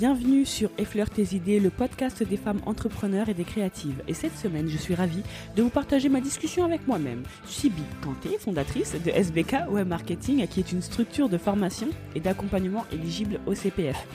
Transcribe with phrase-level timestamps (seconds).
[0.00, 4.02] Bienvenue sur Effleur tes idées, le podcast des femmes entrepreneurs et des créatives.
[4.08, 5.22] Et cette semaine, je suis ravie
[5.56, 7.22] de vous partager ma discussion avec moi-même.
[7.44, 12.86] Sibi Kanté, fondatrice de SBK Web Marketing, qui est une structure de formation et d'accompagnement
[12.90, 14.06] éligible au CPF.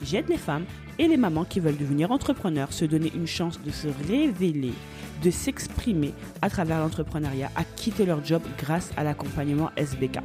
[0.00, 0.64] J'aide les femmes
[0.98, 4.72] et les mamans qui veulent devenir entrepreneurs, se donner une chance de se révéler,
[5.24, 10.18] de s'exprimer à travers l'entrepreneuriat, à quitter leur job grâce à l'accompagnement SBK.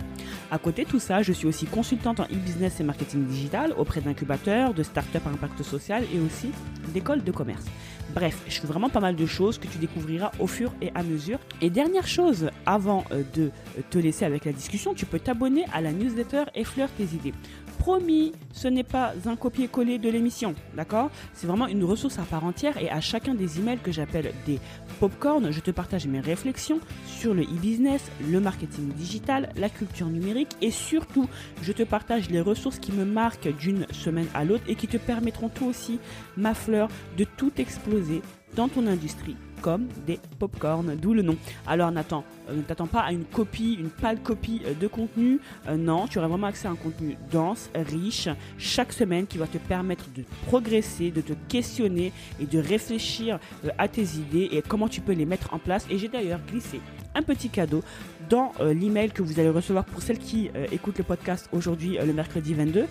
[0.52, 4.02] À côté de tout ça, je suis aussi consultante en e-business et marketing digital auprès
[4.02, 6.52] d'incubateurs, de startups à impact social et aussi
[6.94, 7.66] d'écoles de commerce.
[8.14, 11.04] Bref, je fais vraiment pas mal de choses que tu découvriras au fur et à
[11.04, 11.40] mesure.
[11.62, 13.52] Et dernière chose, avant euh, de
[13.90, 17.34] te laisser avec la discussion, tu peux t'abonner à la newsletter Effleur tes idées.
[17.80, 21.10] Promis, ce n'est pas un copier-coller de l'émission, d'accord?
[21.34, 24.60] C'est vraiment une ressource à part entière et à chacun des emails que j'appelle des
[25.00, 30.52] popcorn, je te partage mes réflexions sur le e-business, le marketing digital, la culture numérique
[30.62, 31.30] et surtout,
[31.62, 34.98] je te partage les ressources qui me marquent d'une semaine à l'autre et qui te
[34.98, 36.00] permettront toi aussi,
[36.36, 38.22] ma fleur, de tout exploser
[38.56, 41.36] dans ton industrie comme des popcorn, d'où le nom.
[41.68, 45.40] Alors Nathan, euh, ne t'attends pas à une copie, une pâle copie euh, de contenu?
[45.68, 49.48] Euh, non, tu auras vraiment accès à un contenu dense, riche, chaque semaine qui va
[49.48, 53.40] te permettre de progresser, de te questionner et de réfléchir
[53.78, 55.86] à tes idées et comment tu peux les mettre en place.
[55.90, 56.82] Et j'ai d'ailleurs glissé
[57.16, 57.84] un petit cadeau
[58.30, 62.54] dans l'email que vous allez recevoir pour celles qui écoutent le podcast aujourd'hui, le mercredi
[62.54, 62.86] 22.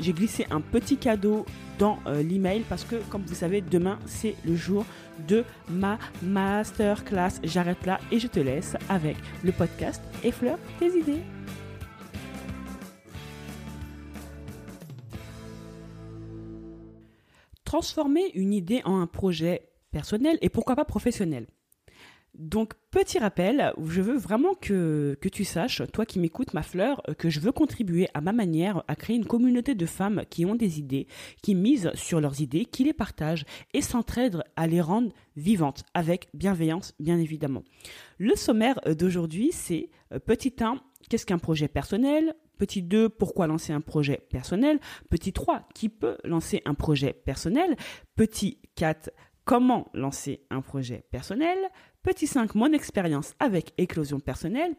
[0.00, 1.46] j'ai glissé un petit cadeau
[1.78, 4.84] dans l'email parce que, comme vous savez, demain c'est le jour
[5.28, 7.40] de ma masterclass.
[7.44, 11.22] J'arrête là et je te laisse avec le podcast Effleure tes idées.
[17.64, 21.46] Transformer une idée en un projet personnel et pourquoi pas professionnel.
[22.34, 27.28] Donc, petit rappel, je veux vraiment que, tu saches, toi qui m'écoutes ma fleur, que
[27.28, 30.78] je veux contribuer à ma manière à créer une communauté de femmes qui ont des
[30.78, 31.06] idées,
[31.42, 33.44] qui misent sur leurs idées, qui les partagent
[33.74, 37.64] et s'entraident à les rendre vivantes, avec bienveillance bien évidemment.
[38.18, 42.34] Le sommaire d'aujourd'hui, c'est euh, petit 1, qu'est-ce qu'un projet personnel?
[42.56, 44.78] Petit 2, pourquoi lancer un projet personnel?
[45.10, 47.76] Petit 3, qui peut lancer un projet personnel?
[48.14, 49.10] Petit 4,
[49.44, 51.58] comment lancer un projet personnel?
[52.02, 54.74] Petit 5, mon expérience avec éclosion personnelle.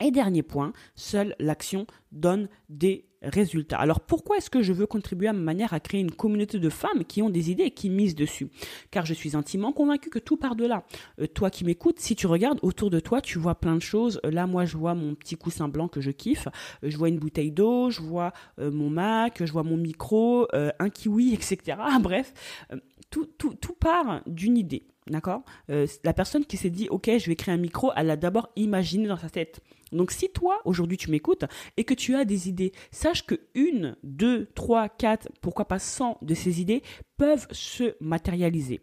[0.00, 3.78] Et dernier point, seule l'action donne des résultats.
[3.78, 6.68] Alors pourquoi est-ce que je veux contribuer à ma manière à créer une communauté de
[6.68, 8.48] femmes qui ont des idées et qui misent dessus?
[8.90, 10.84] Car je suis intimement convaincue que tout part de là.
[11.20, 14.20] Euh, toi qui m'écoutes, si tu regardes autour de toi, tu vois plein de choses.
[14.26, 16.48] Euh, là, moi, je vois mon petit coussin blanc que je kiffe.
[16.82, 20.90] Euh, je vois une bouteille d'eau, je vois mon Mac, je vois mon micro, un
[20.90, 21.78] kiwi, etc.
[22.00, 22.32] Bref,
[23.12, 24.86] tout, part d'une idée.
[25.06, 25.42] D'accord?
[25.70, 28.50] Euh, La personne qui s'est dit, OK, je vais créer un micro, elle l'a d'abord
[28.56, 29.60] imaginé dans sa tête.
[29.90, 31.44] Donc si toi, aujourd'hui, tu m'écoutes
[31.76, 36.18] et que tu as des idées, sache que une, deux, trois, quatre, pourquoi pas cent
[36.22, 36.82] de ces idées
[37.16, 38.80] peuvent se matérialiser.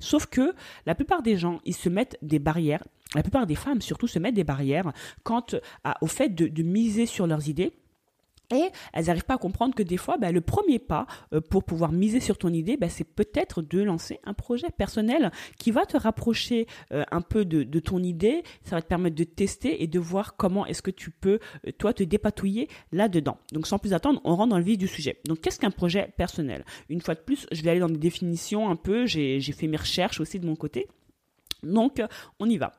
[0.00, 2.84] Sauf que la plupart des gens, ils se mettent des barrières.
[3.14, 4.92] La plupart des femmes, surtout, se mettent des barrières
[5.22, 5.46] quant
[6.02, 7.72] au fait de miser sur leurs idées
[8.52, 11.64] et elles n'arrivent pas à comprendre que des fois, bah, le premier pas euh, pour
[11.64, 15.84] pouvoir miser sur ton idée, bah, c'est peut-être de lancer un projet personnel qui va
[15.86, 18.42] te rapprocher euh, un peu de, ton idée.
[18.62, 21.72] Ça va te permettre de tester et de voir comment est-ce que tu peux, euh,
[21.78, 23.38] toi, te dépatouiller là-dedans.
[23.52, 25.18] Donc, sans plus attendre, on rentre dans le vif du sujet.
[25.26, 26.64] Donc, qu'est-ce qu'un projet personnel?
[26.88, 29.06] Une fois de plus, je vais aller dans des définitions un peu.
[29.06, 30.88] J'ai fait mes recherches aussi de mon côté.
[31.62, 32.02] Donc,
[32.38, 32.72] on y va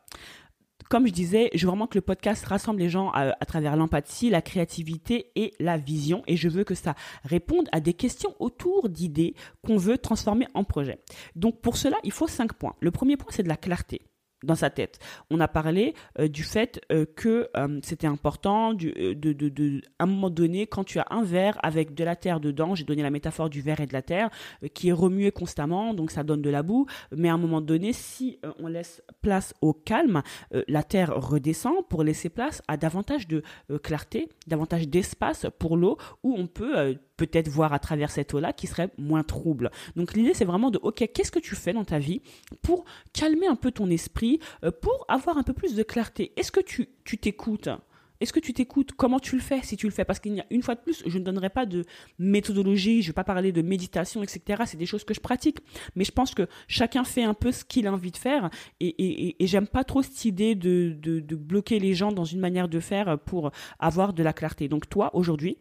[0.89, 4.29] comme je disais, je veux vraiment que le podcast rassemble les gens à, travers l'empathie,
[4.29, 6.23] la créativité et la vision.
[6.27, 10.63] Et je veux que ça réponde à des questions autour d'idées qu'on veut transformer en
[10.63, 10.99] projet.
[11.35, 12.75] Donc pour cela, il faut cinq points.
[12.79, 14.01] Le premier point, c'est de la clarté
[14.43, 14.99] dans sa tête.
[15.29, 20.07] On a parlé euh, du fait euh, que euh, c'était important de, de, à un
[20.07, 23.09] moment donné, quand tu as un verre avec de la terre dedans, j'ai donné la
[23.09, 24.29] métaphore du verre et de la terre,
[24.73, 27.93] qui est remué constamment, donc ça donne de la boue, mais à un moment donné,
[27.93, 30.21] si on laisse place au calme,
[30.67, 33.43] la terre redescend pour laisser place à davantage de
[33.81, 38.67] clarté, davantage d'espace pour l'eau, où on peut peut-être voir à travers cette eau-là qui
[38.67, 39.71] serait moins trouble.
[39.95, 42.21] Donc l'idée, c'est vraiment de, ok, qu'est-ce que tu fais dans ta vie
[42.61, 46.31] pour calmer un peu ton esprit, euh, pour avoir un peu plus de clarté?
[46.37, 47.69] Est-ce que tu t'écoutes?
[48.19, 48.93] Est-ce que tu t'écoutes?
[48.93, 50.05] Comment tu le fais si tu le fais?
[50.05, 51.83] Parce qu'il y a une fois de plus, je ne donnerai pas de
[52.19, 54.63] méthodologie, je ne vais pas parler de méditation, etc.
[54.65, 55.59] C'est des choses que je pratique.
[55.95, 58.49] Mais je pense que chacun fait un peu ce qu'il a envie de faire.
[58.79, 62.67] Et, et, j'aime pas trop cette idée de, de bloquer les gens dans une manière
[62.67, 64.67] de faire pour avoir de la clarté.
[64.67, 65.57] Donc toi, aujourd'hui,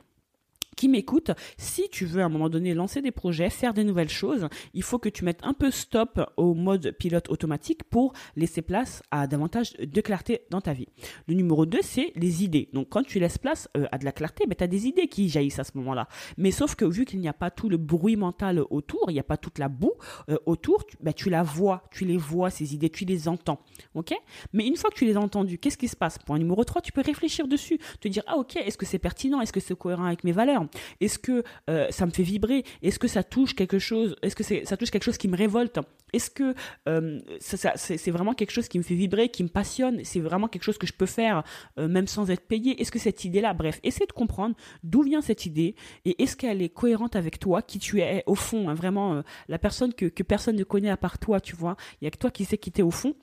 [0.77, 4.11] qui m'écoute, si tu veux à un moment donné lancer des projets, faire des nouvelles
[4.11, 8.63] choses, il faut que tu mettes un peu stop au mode pilote automatique pour laisser
[8.63, 10.89] place à davantage de clarté dans ta vie.
[11.27, 12.69] Le numéro 2, c'est les idées.
[12.75, 15.09] Donc quand tu laisses place euh, à de la clarté, ben, tu as des idées
[15.09, 16.09] qui jaillissent à ce moment-là.
[16.37, 19.21] Mais sauf que vu qu'il n'y a pas tout le bruit mental autour, il n'y
[19.21, 19.95] a pas toute la boue
[20.29, 23.61] euh, autour, tu, ben, tu la vois, tu les vois, ces idées, tu les entends.
[23.95, 24.15] ok?
[24.53, 26.19] Mais une fois que tu les as entendues, qu'est-ce qui se passe?
[26.19, 29.41] Point numéro 3, tu peux réfléchir dessus, te dire, ah ok, est-ce que c'est pertinent?
[29.41, 30.66] Est-ce que c'est cohérent avec mes valeurs?
[31.01, 32.65] Est-ce que euh, ça me fait vibrer?
[32.83, 34.17] Est-ce que ça touche quelque chose?
[34.23, 35.79] Est-ce que ça touche quelque chose qui me révolte?
[36.13, 36.55] Est-ce que
[36.89, 40.01] euh, c'est vraiment quelque chose qui me fait vibrer, qui me passionne?
[40.05, 41.43] C'est vraiment quelque chose que je peux faire
[41.79, 45.21] euh, même sans être payé Est-ce que cette idée-là, bref, essaie de comprendre d'où vient
[45.21, 45.75] cette idée
[46.05, 49.59] et est-ce qu'elle est cohérente avec toi, qui tu es au fond, hein, vraiment la
[49.59, 51.77] personne que, personne ne connaît à part toi, tu vois?
[52.01, 53.15] Il y a que toi qui sais qui t'es au fond.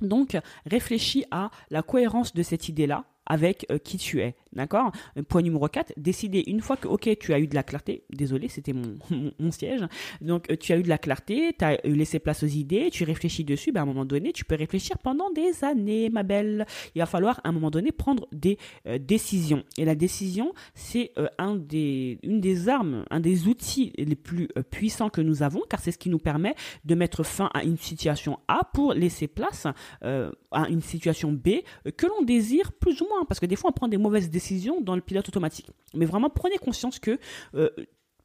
[0.00, 0.36] Donc,
[0.66, 4.34] réfléchis à la cohérence de cette idée-là avec qui tu es.
[4.52, 4.92] D'accord?
[5.28, 8.48] Point numéro 4, décider une fois que, ok, tu as eu de la clarté, désolé,
[8.48, 9.84] c'était mon, siège,
[10.20, 13.04] donc euh, tu as eu de la clarté, tu as laissé place aux idées, tu
[13.04, 16.66] réfléchis dessus, ben, à un moment donné, tu peux réfléchir pendant des années, ma belle.
[16.94, 19.64] Il va falloir à un moment donné prendre des euh, décisions.
[19.76, 25.42] Et la décision, c'est une des armes, un des outils les plus puissants que nous
[25.42, 26.54] avons, car c'est ce qui nous permet
[26.84, 29.66] de mettre fin à une situation A pour laisser place
[30.02, 31.48] à une situation B
[31.96, 34.37] que l'on désire plus ou moins parce que des fois on prend des mauvaises décisions
[34.80, 35.70] dans le pilote automatique.
[35.94, 37.18] Mais vraiment prenez conscience que
[37.54, 37.68] euh,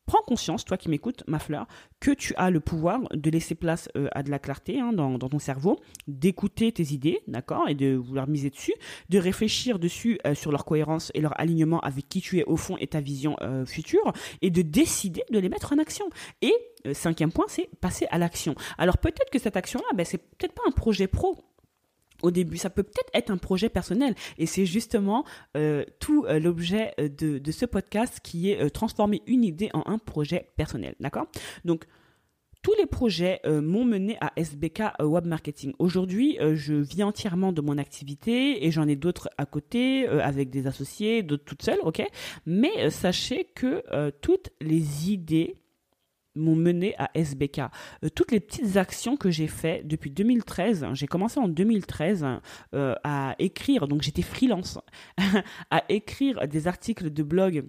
[0.06, 1.66] prends conscience, toi qui m'écoutes, ma fleur,
[2.02, 5.18] que tu as le pouvoir de laisser place euh, à de la clarté hein, dans,
[5.18, 8.74] ton cerveau, d'écouter tes idées, d'accord, et de vouloir miser dessus,
[9.10, 12.58] de réfléchir dessus euh, sur leur cohérence et leur alignement avec qui tu es au
[12.58, 14.12] fond et ta vision future,
[14.42, 16.06] et de décider de les mettre en action.
[16.42, 16.54] Et
[16.94, 18.56] cinquième point, c'est passer à l'action.
[18.78, 21.46] Alors peut-être que cette action-là, ben, c'est peut-être pas un projet pro
[22.24, 22.58] au début.
[22.58, 24.16] Ça peut peut-être être un projet personnel.
[24.40, 25.26] Et c'est justement
[25.56, 30.00] euh, tout euh, l'objet euh, de, ce podcast qui est transformer une idée en un
[30.00, 30.96] projet personnel.
[31.00, 31.28] D'accord?
[31.66, 31.86] Donc,
[32.64, 35.74] tous les projets m'ont mené à SBK Web Marketing.
[35.80, 40.66] Aujourd'hui, je vis entièrement de mon activité et j'en ai d'autres à côté avec des
[40.66, 42.02] associés, d'autres toutes seules, ok?
[42.46, 43.84] Mais sachez que
[44.22, 45.58] toutes les idées
[46.36, 47.60] m'ont mené à SBK.
[48.04, 52.26] Euh, toutes les petites actions que j'ai faites depuis 2013, j'ai commencé en 2013
[52.74, 54.80] euh, à écrire, donc j'étais freelance,
[55.72, 57.66] à écrire des articles de blog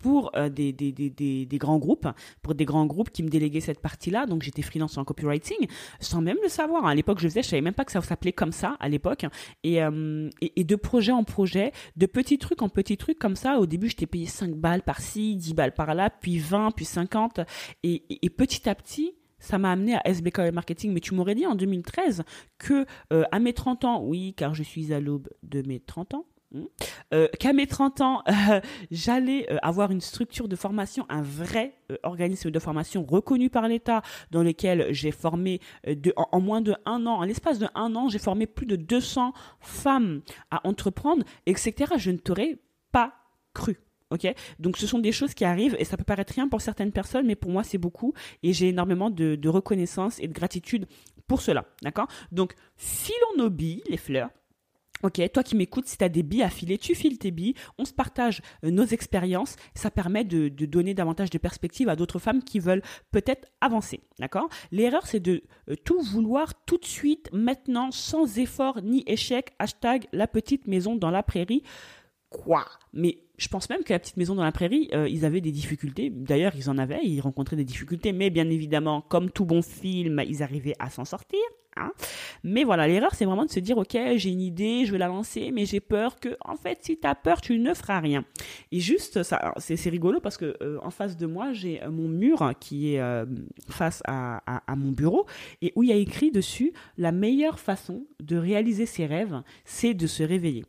[0.00, 1.10] pour euh, des, des, des,
[1.46, 2.08] des, grands groupes,
[2.42, 4.26] pour des grands groupes qui me déléguaient cette partie-là.
[4.26, 5.68] Donc j'étais freelance en copywriting,
[6.00, 6.86] sans même le savoir.
[6.86, 9.26] À l'époque, je faisais, je savais même pas que ça s'appelait comme ça à l'époque.
[9.62, 13.58] Et, euh, et, de projet en projet, de petits trucs en petits trucs comme ça.
[13.58, 17.40] Au début, j'étais payé 5 balles par-ci, 10 balles par-là, puis 20, puis 50.
[17.82, 20.92] Et, et, petit à petit, ça m'a amené à SBK Marketing.
[20.92, 22.24] Mais tu m'aurais dit en 2013
[22.58, 26.14] que euh, à mes 30 ans, oui, car je suis à l'aube de mes 30
[26.14, 26.64] ans, Hmm.
[27.14, 28.60] Euh, qu'à mes 30 ans, euh,
[28.90, 34.02] j'allais euh, avoir une structure de formation, un vrai organisme de formation reconnu par l'État,
[34.30, 35.60] dans lequel j'ai formé
[36.16, 39.32] en, moins de un an, en l'espace de un an, j'ai formé plus de 200
[39.60, 41.92] femmes à entreprendre, etc.
[41.96, 42.58] Je ne t'aurais
[42.90, 43.14] pas
[43.54, 43.80] cru.
[44.10, 44.26] Ok,
[44.58, 47.26] donc ce sont des choses qui arrivent et ça peut paraître rien pour certaines personnes,
[47.26, 48.12] mais pour moi c'est beaucoup
[48.42, 50.86] et j'ai énormément de, reconnaissance et de gratitude
[51.28, 51.64] pour cela.
[51.82, 52.08] D'accord?
[52.32, 54.30] Donc filons nos billes, les fleurs
[55.02, 57.54] Ok, toi qui m'écoutes, si tu as des billes à filer, tu files tes billes,
[57.78, 62.18] on se partage euh, nos expériences, ça permet de, donner davantage de perspectives à d'autres
[62.18, 64.48] femmes qui veulent peut-être avancer, d'accord?
[64.72, 70.06] L'erreur, c'est de euh, tout vouloir tout de suite, maintenant, sans effort ni échec, hashtag
[70.12, 71.62] la petite maison dans la prairie.
[72.28, 72.64] Quoi?
[72.92, 75.50] Mais je pense même que la petite maison dans la prairie, euh, ils avaient des
[75.50, 76.10] difficultés.
[76.10, 80.22] D'ailleurs, ils en avaient, ils rencontraient des difficultés, mais bien évidemment, comme tout bon film,
[80.28, 81.40] ils arrivaient à s'en sortir.
[81.78, 81.90] Hein.
[82.44, 85.06] Mais voilà, l'erreur, c'est vraiment de se dire, ok, j'ai une idée, je vais la
[85.06, 88.26] lancer, mais j'ai peur que, en fait, si tu as peur, tu ne feras rien.
[88.72, 92.08] Et juste, ça, c'est, rigolo parce que euh, en face de moi, j'ai euh, mon
[92.08, 93.02] mur qui est
[93.70, 95.24] face à, à, mon bureau
[95.62, 99.94] et où il y a écrit dessus, la meilleure façon de réaliser ses rêves, c'est
[99.94, 100.66] de se réveiller.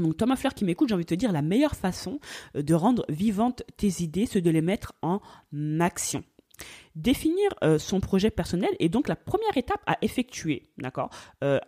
[0.00, 2.20] Donc Thomas Fleur qui m'écoute, j'ai envie de te dire la meilleure façon
[2.54, 5.20] de rendre vivantes tes idées, c'est de les mettre en
[5.80, 6.24] action.
[6.94, 11.10] Définir euh, son projet personnel est donc la première étape à effectuer, d'accord?
[11.42, 11.58] Euh,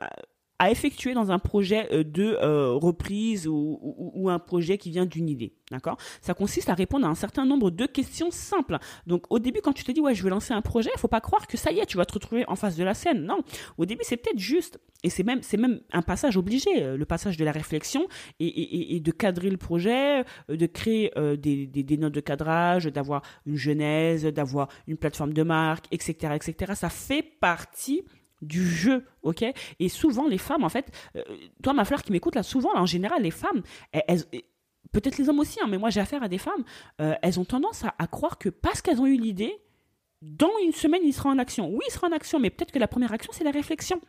[0.62, 2.36] à effectuer dans un projet euh, de
[2.74, 5.52] reprise ou, un projet qui vient d'une idée.
[5.72, 5.96] D'accord?
[6.20, 8.78] Ça consiste à répondre à un certain nombre de questions simples.
[9.06, 11.08] Donc au début, quand tu te dis ouais, je vais lancer un projet, il faut
[11.08, 13.24] pas croire que ça y est, tu vas te retrouver en face de la scène.
[13.24, 13.40] Non.
[13.76, 17.36] Au début, c'est peut-être juste, et c'est même, même un passage obligé, euh, le passage
[17.36, 18.06] de la réflexion
[18.38, 23.22] et, de cadrer le projet, euh, de créer euh, des, des, notes de cadrage, d'avoir
[23.46, 26.72] une genèse, d'avoir une plateforme de marque, etc., etc.
[26.76, 28.02] Ça fait partie
[28.42, 29.44] du jeu, ok?
[29.78, 30.90] Et souvent, les femmes, en fait,
[31.62, 33.62] toi, ma fleur qui m'écoute là, souvent, en général, les femmes,
[34.92, 36.64] peut-être les hommes aussi, hein, mais moi j'ai affaire à des femmes,
[36.98, 39.56] elles ont tendance à, croire que parce qu'elles ont eu l'idée,
[40.20, 41.68] dans une semaine, il sera en action.
[41.68, 44.00] Oui, il sera en action, mais peut-être que la première action, c'est la réflexion.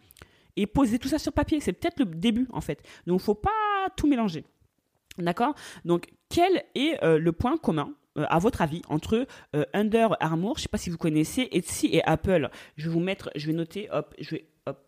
[0.56, 2.84] Et poser tout ça sur papier, c'est peut-être le début, en fait.
[3.08, 3.50] Donc, il faut pas
[3.96, 4.46] tout mélanger.
[5.18, 5.56] D'accord?
[5.86, 7.94] Donc, quel est le point commun?
[8.18, 11.48] Euh, à votre avis, entre euh, Under Armour, je ne sais pas si vous connaissez,
[11.52, 12.50] Etsy et Apple.
[12.78, 14.80] Je vais vous mettre, je vais noter, hop, je vais, hop,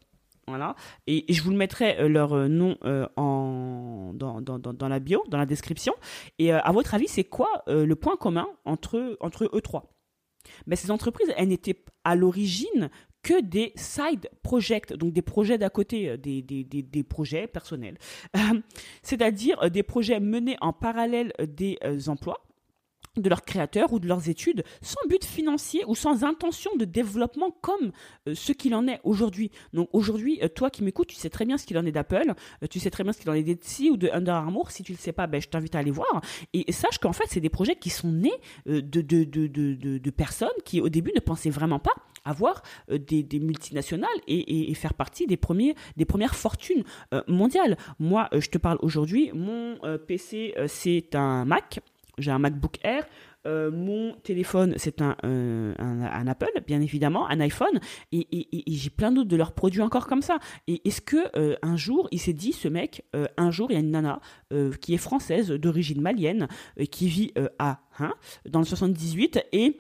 [0.47, 0.75] voilà,
[1.07, 2.77] et, je vous le mettrai euh, leur nom
[3.15, 5.93] en, dans, dans, dans, la bio, dans la description.
[6.37, 9.91] Et à votre avis, c'est quoi le point commun entre, entre eux trois?
[10.67, 12.91] Mais Ces entreprises, elles n'étaient à l'origine
[13.23, 17.97] que des side projects, donc des projets d'à côté, des, des, des, des projets personnels,
[19.01, 22.45] c'est-à-dire des projets menés en parallèle des emplois
[23.17, 27.51] de leurs créateurs ou de leurs études sans but financier ou sans intention de développement
[27.61, 27.91] comme
[28.27, 29.51] euh, ce qu'il en est aujourd'hui.
[29.73, 32.33] Donc aujourd'hui, euh, toi qui m'écoutes, tu sais très bien ce qu'il en est d'Apple,
[32.63, 34.71] euh, tu sais très bien ce qu'il en est d'Etsy ou de Under Armour.
[34.71, 36.21] Si tu ne le sais pas, ben, je t'invite à aller voir.
[36.53, 38.33] Et, sache qu'en fait, c'est des projets qui sont nés
[38.65, 41.93] de, de, de, de, personnes qui au début ne pensaient vraiment pas
[42.25, 46.83] avoir des, multinationales et, et, faire partie des, premiers, des premières fortunes
[47.27, 47.77] mondiales.
[47.99, 51.79] Moi, je te parle aujourd'hui, mon PC, c'est un Mac
[52.17, 53.05] j'ai un MacBook Air.
[53.45, 57.79] Euh, mon téléphone, c'est un, euh, un, Apple, bien évidemment, un iPhone,
[58.11, 58.25] et,
[58.67, 60.39] j'ai plein d'autres de leurs produits encore comme ça.
[60.67, 63.05] Et est-ce que euh, un jour, il s'est dit, ce mec,
[63.37, 64.19] un jour, il y a une nana
[64.81, 66.47] qui est française, d'origine malienne,
[66.91, 68.13] qui vit à hein,
[68.49, 69.77] dans le 78, et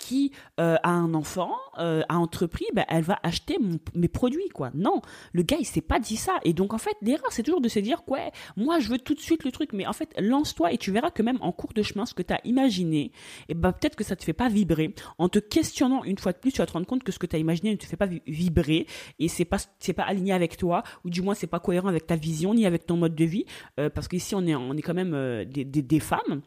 [0.00, 3.58] qui euh, a un enfant, euh, a entrepris, ben, elle va acheter
[3.94, 4.70] mes produits, quoi.
[4.74, 5.00] Non,
[5.32, 6.38] le gars, il s'est pas dit ça.
[6.42, 9.14] Et donc, en fait, l'erreur, c'est toujours de se dire, ouais, moi, je veux tout
[9.14, 9.72] de suite le truc.
[9.72, 12.22] Mais en fait, lance-toi et tu verras que même en cours de chemin, ce que
[12.22, 13.12] tu as imaginé, et
[13.50, 14.94] eh ben, peut-être que ça te fait pas vibrer.
[15.18, 17.26] En te questionnant une fois de plus, tu vas te rendre compte que ce que
[17.26, 18.86] tu as imaginé ne te fait pas vibrer
[19.18, 19.58] et c'est pas,
[19.96, 22.86] pas aligné avec toi, ou du moins, c'est pas cohérent avec ta vision ni avec
[22.86, 23.44] ton mode de vie.
[23.78, 26.40] Euh, parce qu'ici, on est, on est quand même des, des femmes.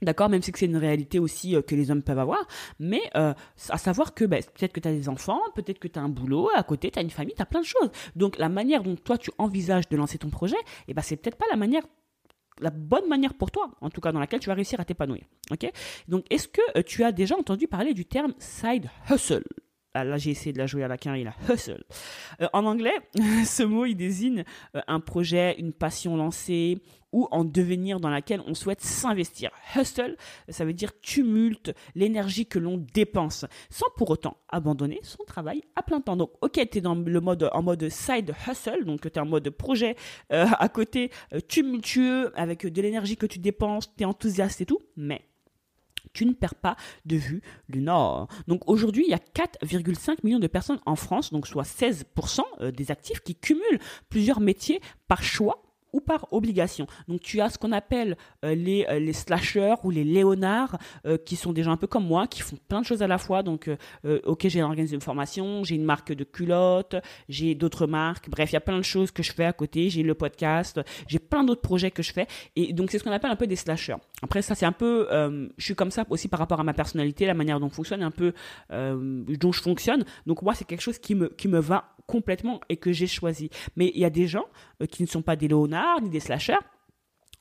[0.00, 2.46] D'accord, même si c'est une réalité aussi euh, que les hommes peuvent avoir,
[2.78, 3.34] mais euh,
[3.68, 6.08] à savoir que ben, peut-être que tu as des enfants, peut-être que tu as un
[6.08, 7.90] boulot, à côté tu as une famille, tu as plein de choses.
[8.14, 11.36] Donc la manière dont toi tu envisages de lancer ton projet, eh ben, c'est peut-être
[11.36, 11.82] pas la manière
[12.60, 15.22] la bonne manière pour toi, en tout cas dans laquelle tu vas réussir à t'épanouir.
[15.50, 15.70] Ok?
[16.08, 19.44] Donc est-ce que euh, tu as déjà entendu parler du terme side hustle?
[20.04, 21.84] Là, j'ai essayé de la jouer à la carrière, la hustle.
[22.52, 22.94] en anglais,
[23.44, 26.80] ce mot, il désigne un projet, une passion lancée,
[27.12, 29.50] ou en devenir dans laquelle on souhaite s'investir.
[29.74, 30.16] Hustle,
[30.48, 35.82] ça veut dire tumulte, l'énergie que l'on dépense, sans pour autant abandonner son travail à
[35.82, 36.16] plein temps.
[36.16, 39.26] Donc, ok, tu es dans le mode, en mode side hustle, donc tu es en
[39.26, 39.96] mode projet
[40.32, 44.66] euh, à côté, euh, tumultueux, avec de l'énergie que tu dépenses, tu es enthousiaste et
[44.66, 45.22] tout, mais
[46.12, 48.28] tu ne perds pas de vue le Nord.
[48.46, 52.70] Donc aujourd'hui, il y a 4,5 millions de personnes en France, donc soit 16% euh,
[52.70, 55.62] des actifs qui cumulent plusieurs métiers par choix
[55.92, 56.86] ou par obligation.
[57.08, 61.16] Donc tu as ce qu'on appelle euh, les, euh, les slashers ou les léonards euh,
[61.16, 63.18] qui sont des gens un peu comme moi, qui font plein de choses à la
[63.18, 63.42] fois.
[63.42, 63.70] Donc
[64.04, 66.96] ok, j'ai organisé une formation, j'ai une marque de culottes,
[67.28, 69.90] j'ai d'autres marques, bref, il y a plein de choses que je fais à côté,
[69.90, 72.26] j'ai le podcast, j'ai plein d'autres projets que je fais.
[72.56, 73.96] Et donc c'est ce qu'on appelle un peu des slashers.
[74.22, 75.08] Après ça c'est un peu,
[75.56, 78.02] je suis comme ça aussi par rapport à ma personnalité, la manière dont je fonctionne,
[78.02, 78.32] un peu
[78.70, 80.04] dont je fonctionne.
[80.26, 83.50] Donc moi c'est quelque chose qui me, qui me va complètement et que j'ai choisi.
[83.76, 84.46] Mais il y a des gens
[84.90, 86.58] qui ne sont pas des léonards, ni des slashers.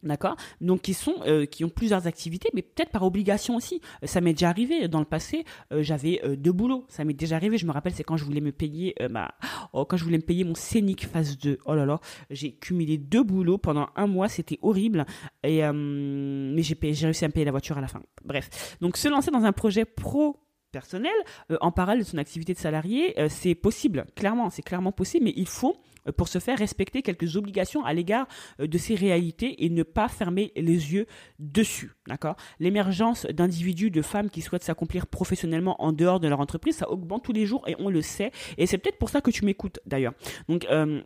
[0.03, 3.81] D'accord Donc qui sont euh, qui ont plusieurs activités mais peut-être par obligation aussi.
[4.03, 7.35] Euh, ça m'est déjà arrivé dans le passé, euh, j'avais deux boulots, ça m'est déjà
[7.35, 9.33] arrivé, je me rappelle c'est quand je voulais me payer ma
[9.73, 11.57] oh, quand je voulais me payer mon scénic phase 2.
[11.65, 15.05] Oh là là, j'ai cumulé deux boulots pendant un mois, c'était horrible
[15.43, 18.01] et mais j'ai j'ai réussi à me payer la voiture à la fin.
[18.23, 18.77] Bref.
[18.81, 20.37] Donc se lancer dans un projet pro
[20.71, 21.13] personnel
[21.61, 25.47] en parallèle de son activité de salarié, c'est possible, clairement, c'est clairement possible mais il
[25.47, 28.27] faut euh, pour se faire respecter quelques obligations à l'égard
[28.59, 31.05] euh, de ces réalités et ne pas fermer les yeux
[31.39, 31.91] dessus.
[32.07, 32.35] D'accord?
[32.59, 37.23] L'émergence d'individus, de femmes qui souhaitent s'accomplir professionnellement en dehors de leur entreprise, ça augmente
[37.23, 38.31] tous les jours et on le sait.
[38.57, 40.13] Et c'est peut-être pour ça que tu m'écoutes d'ailleurs.
[40.47, 41.01] Donc, euh,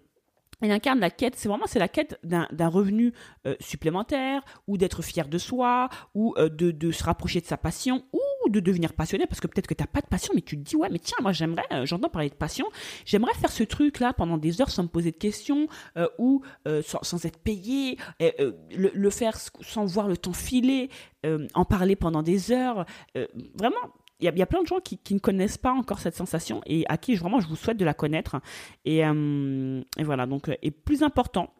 [0.63, 3.13] il incarne la quête, c'est vraiment c'est la quête d'un revenu
[3.60, 8.20] supplémentaire ou d'être fier de soi ou de, de, se rapprocher de sa passion ou
[8.51, 10.63] de devenir passionné parce que peut-être que tu n'as pas de passion, mais tu te
[10.63, 12.65] dis, ouais, mais tiens, moi j'aimerais, euh, j'entends parler de passion,
[13.05, 15.67] j'aimerais faire ce truc-là pendant des heures sans me poser de questions
[15.98, 20.89] euh, ou euh, sans, être payé, le, faire sans voir le temps filer,
[21.53, 22.86] en parler pendant des heures.
[23.55, 23.77] vraiment,
[24.20, 26.98] il y, a, plein de gens qui, ne connaissent pas encore cette sensation et à
[26.98, 28.39] qui vraiment je vous souhaite de la connaître.
[28.86, 31.51] Et, et voilà, donc, et plus important,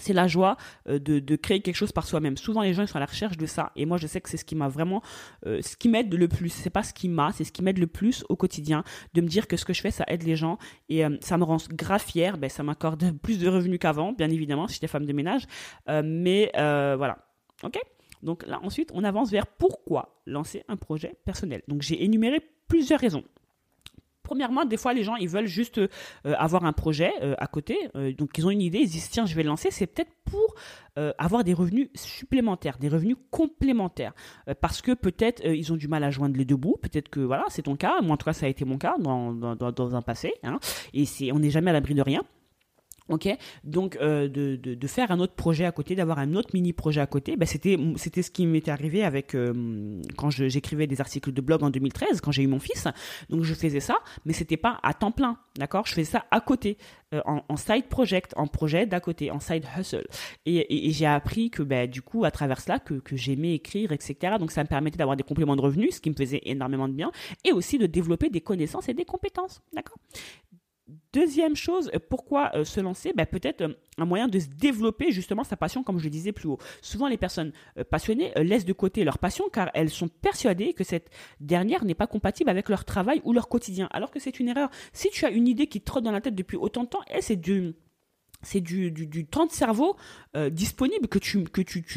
[0.00, 0.56] c'est la joie
[0.88, 2.36] euh, de, créer quelque chose par soi-même.
[2.36, 3.72] Souvent, les gens sont à la recherche de ça.
[3.76, 5.02] Et moi, je sais que c'est ce qui m'a vraiment,
[5.46, 6.50] euh, ce qui m'aide le plus.
[6.50, 9.28] C'est pas ce qui m'a, c'est ce qui m'aide le plus au quotidien, de me
[9.28, 11.58] dire que ce que je fais, ça aide les gens et euh, ça me rend
[11.70, 12.38] grave fière.
[12.38, 15.44] Ben, ça m'accorde plus de revenus qu'avant, bien évidemment, si j'étais femme de ménage.
[15.86, 17.18] mais voilà,
[17.62, 17.78] Ok?
[18.22, 21.62] Donc là, ensuite, on avance vers pourquoi lancer un projet personnel.
[21.68, 23.24] Donc j'ai énuméré plusieurs raisons.
[24.30, 25.88] Premièrement, des fois, les gens, ils veulent juste euh,
[26.24, 27.76] avoir un projet euh, à côté.
[27.96, 29.72] Euh, donc, ils ont une idée, ils disent, tiens, je vais le lancer.
[29.72, 30.54] C'est peut-être pour
[31.18, 34.12] avoir des revenus supplémentaires, des revenus complémentaires.
[34.60, 36.76] parce que peut-être ils ont du mal à joindre les deux bouts.
[36.82, 38.02] Peut-être que, voilà, c'est ton cas.
[38.02, 40.34] Moi, en tout cas, ça a été mon cas dans, dans, dans un passé.
[40.42, 40.58] Hein.
[40.92, 42.22] Et on n'est jamais à l'abri de rien.
[43.10, 43.28] Ok,
[43.64, 47.00] donc euh, de, de, faire un autre projet à côté, d'avoir un autre mini projet
[47.00, 51.32] à côté, ben c'était c'était ce qui m'était arrivé avec euh, quand j'écrivais des articles
[51.32, 52.86] de blog en 2013, quand j'ai eu mon fils.
[53.28, 55.86] Donc je faisais ça, mais c'était pas à temps plein, d'accord?
[55.86, 56.78] Je faisais ça à côté,
[57.12, 60.06] euh, en, side project, en projet d'à côté, en side hustle.
[60.46, 64.36] Et, j'ai appris que ben du coup à travers cela que, que j'aimais écrire, etc.
[64.38, 66.94] Donc ça me permettait d'avoir des compléments de revenus, ce qui me faisait énormément de
[66.94, 67.10] bien,
[67.44, 69.98] et aussi de développer des connaissances et des compétences, d'accord?
[71.12, 73.12] Deuxième chose, euh, pourquoi euh, se lancer?
[73.16, 76.30] Ben, Peut-être euh, un moyen de se développer justement sa passion, comme je le disais
[76.30, 76.58] plus haut.
[76.82, 77.52] Souvent, les personnes
[77.90, 82.06] passionnées laissent de côté leur passion car elles sont persuadées que cette dernière n'est pas
[82.06, 83.88] compatible avec leur travail ou leur quotidien.
[83.90, 84.70] Alors que c'est une erreur.
[84.92, 87.02] Si tu as une idée qui te trotte dans la tête depuis autant de temps,
[87.14, 87.74] et c'est du
[88.42, 88.62] c'est
[89.30, 89.96] temps de cerveau
[90.50, 91.44] disponible que tu,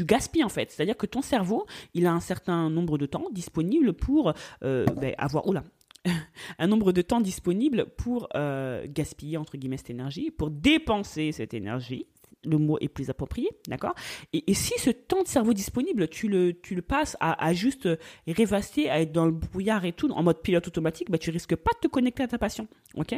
[0.04, 0.72] gaspilles en fait.
[0.72, 5.48] C'est-à-dire que ton cerveau, il a un certain nombre de temps disponible pour ben, avoir...
[5.48, 5.64] Oula,
[6.60, 11.54] un nombre de temps disponible pour euh, gaspiller, entre guillemets, cette énergie, pour dépenser cette
[11.54, 12.08] énergie.
[12.46, 13.96] Le mot est plus approprié, d'accord?
[14.34, 17.88] Et, si ce temps de cerveau disponible, tu le, tu le passes à, juste
[18.28, 21.56] rêvasser, à être dans le brouillard et tout, en mode pilote automatique, bah, tu risques
[21.56, 23.16] pas de te connecter à ta passion, ok?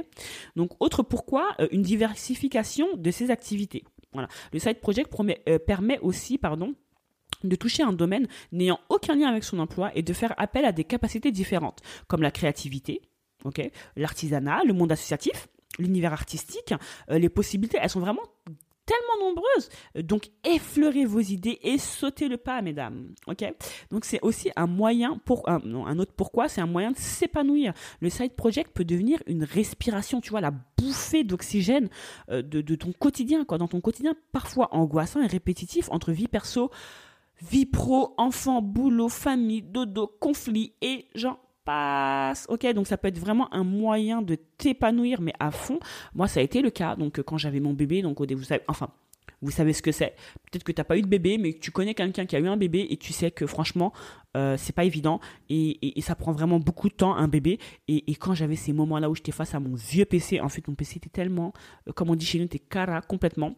[0.56, 3.84] Donc, autre pourquoi, euh, une diversification de ces activités.
[4.14, 4.28] Voilà.
[4.54, 5.12] Le side project
[5.50, 6.76] euh, permet aussi, pardon,
[7.50, 10.72] de toucher un domaine n'ayant aucun lien avec son emploi et de faire appel à
[10.72, 13.02] des capacités différentes, comme la créativité,
[13.96, 15.48] l'artisanat, le monde associatif,
[15.80, 16.74] l'univers artistique,
[17.10, 18.24] euh, les possibilités, elles sont vraiment
[18.86, 19.70] tellement nombreuses.
[20.04, 23.14] Donc, effleurez vos idées et sautez le pas, mesdames.
[23.92, 27.74] Donc, c'est aussi un moyen pour un, un autre pourquoi, c'est un moyen de s'épanouir.
[28.00, 31.90] Le side project peut devenir une respiration, tu vois, la bouffée d'oxygène
[32.30, 33.58] euh, de, de, ton quotidien, quoi.
[33.58, 36.70] Dans ton quotidien parfois angoissant et répétitif entre vie perso,
[37.42, 42.46] vie pro, enfant, boulot, famille, dodo, conflit et j'en passe.
[42.50, 45.80] Ok, donc ça peut être vraiment un moyen de t'épanouir, mais à fond.
[46.14, 46.96] Moi, ça a été le cas.
[46.96, 48.90] Donc, quand j'avais mon bébé, donc au début, vous savez, enfin,
[49.42, 50.16] vous savez ce que c'est.
[50.50, 52.48] Peut-être que tu n'as pas eu de bébé, mais tu connais quelqu'un qui a eu
[52.48, 53.94] un bébé et tu sais que franchement,
[54.36, 55.20] euh, c'est pas évident
[55.50, 57.60] et, ça prend vraiment beaucoup de temps un bébé.
[57.88, 60.76] Et, quand j'avais ces moments-là où j'étais face à mon vieux PC, en fait, mon
[60.76, 61.54] PC était tellement,
[61.88, 63.56] euh, comme on dit chez nous, était cara complètement.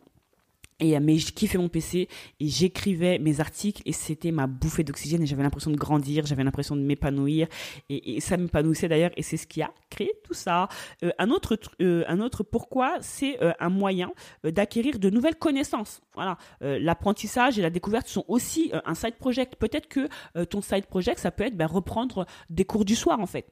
[0.79, 2.07] Et euh, mais je kiffais mon PC
[2.39, 6.43] et j'écrivais mes articles et c'était ma bouffée d'oxygène et j'avais l'impression de grandir, j'avais
[6.43, 7.47] l'impression de m'épanouir
[7.89, 10.67] et, ça m'épanouissait d'ailleurs et c'est ce qui a créé tout ça.
[11.03, 14.11] Euh, un autre euh, un autre pourquoi c'est un moyen
[14.43, 16.01] d'acquérir de nouvelles connaissances.
[16.13, 19.55] Voilà, l'apprentissage et la découverte sont aussi un side project.
[19.55, 20.07] Peut-être que
[20.45, 23.47] ton side project ça peut être ben, reprendre des cours du soir en fait.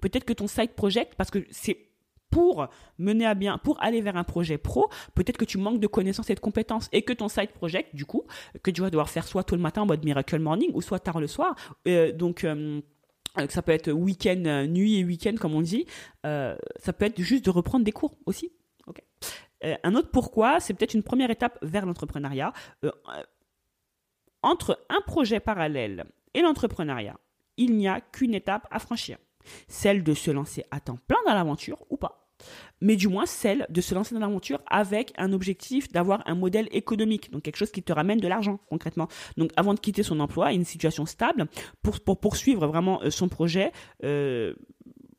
[0.00, 1.87] Peut-être que ton side project parce que c'est
[2.30, 5.86] pour mener à bien, pour aller vers un projet pro, peut-être que tu manques de
[5.86, 8.24] connaissances et de compétences et que ton side project, du coup,
[8.62, 10.98] que tu vas devoir faire soit tôt le matin en mode miracle morning ou soit
[10.98, 11.54] tard le soir.
[11.86, 12.80] Euh, donc, euh,
[13.48, 15.86] ça peut être week-end, euh, nuit et week-end, comme on dit.
[16.24, 18.50] ça peut être juste de reprendre des cours aussi.
[19.62, 22.52] un autre pourquoi, c'est peut-être une première étape vers l'entrepreneuriat.
[24.42, 27.18] entre un projet parallèle et l'entrepreneuriat,
[27.56, 29.18] il n'y a qu'une étape à franchir
[29.68, 32.28] celle de se lancer à temps plein dans l'aventure ou pas
[32.80, 36.68] mais du moins celle de se lancer dans l'aventure avec un objectif d'avoir un modèle
[36.70, 39.08] économique, donc quelque chose qui te ramène de l'argent concrètement.
[39.36, 41.46] Donc avant de quitter son emploi, une situation stable
[41.82, 43.72] pour, pour poursuivre vraiment euh, son projet
[44.04, 44.54] euh,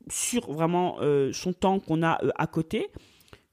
[0.09, 2.87] sur vraiment euh, son temps qu'on a à côté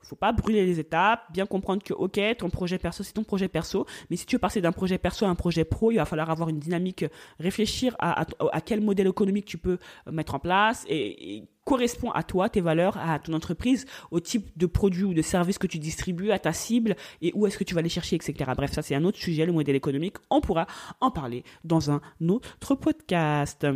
[0.06, 3.48] faut pas brûler les étapes, bien comprendre que ok, ton projet perso c'est ton projet
[3.48, 6.04] perso, mais si tu veux passer d'un projet perso à un projet pro, il va
[6.04, 7.04] falloir avoir une dynamique,
[7.38, 9.78] réfléchir à, à, quel modèle économique tu peux
[10.10, 14.66] mettre en place et, correspond à toi, tes valeurs, à ton entreprise, au type de
[14.66, 17.74] produit ou de service que tu distribues, à ta cible et où est-ce que tu
[17.74, 18.52] vas les chercher, etc.
[18.56, 20.16] Bref, ça c'est un autre sujet, le modèle économique.
[20.30, 20.68] On pourra
[21.00, 23.66] en parler dans un autre podcast.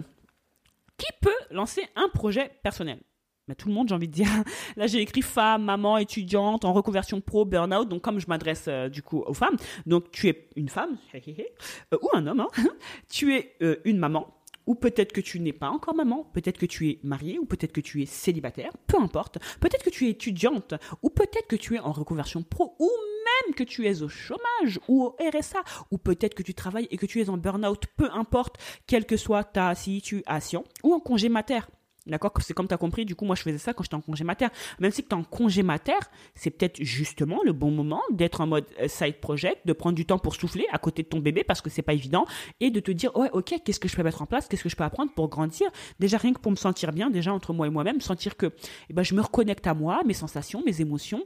[0.96, 3.00] Qui peut lancer un projet personnel?
[3.56, 4.28] Tout le monde, j'ai envie de dire.
[4.76, 7.88] Là, j'ai écrit femme, maman, étudiante, en reconversion pro, burn-out.
[7.88, 11.98] Donc, comme je m'adresse euh, du coup aux femmes, donc tu es une femme euh,
[12.02, 12.40] ou un homme.
[12.40, 12.48] Hein.
[13.10, 14.34] tu es euh, une maman.
[14.66, 17.72] Ou peut-être que tu n'es pas encore maman, peut-être que tu es mariée, ou peut-être
[17.72, 19.38] que tu es célibataire, peu importe.
[19.58, 23.54] Peut-être que tu es étudiante, ou peut-être que tu es en reconversion pro, ou même
[23.54, 27.06] que tu es au chômage ou au RSA, ou peut-être que tu travailles et que
[27.06, 31.60] tu es en burn-out, peu importe, quelle que soit ta situation, ou en congé mater.
[32.10, 34.00] D'accord C'est comme tu as compris, du coup, moi, je faisais ça quand j'étais en
[34.00, 34.48] congé mater.
[34.80, 35.98] Même si tu es en congé mater,
[36.34, 40.04] c'est peut-être justement le bon moment d'être en mode euh, side project, de prendre du
[40.04, 42.26] temps pour souffler à côté de ton bébé parce que c'est pas évident
[42.60, 44.68] et de te dire, ouais, ok, qu'est-ce que je peux mettre en place Qu'est-ce que
[44.68, 45.70] je peux apprendre pour grandir?
[46.00, 48.52] Déjà, rien que pour me sentir bien, déjà entre moi et moi-même, sentir que
[48.88, 51.24] eh ben, je me reconnecte à moi, mes sensations, mes émotions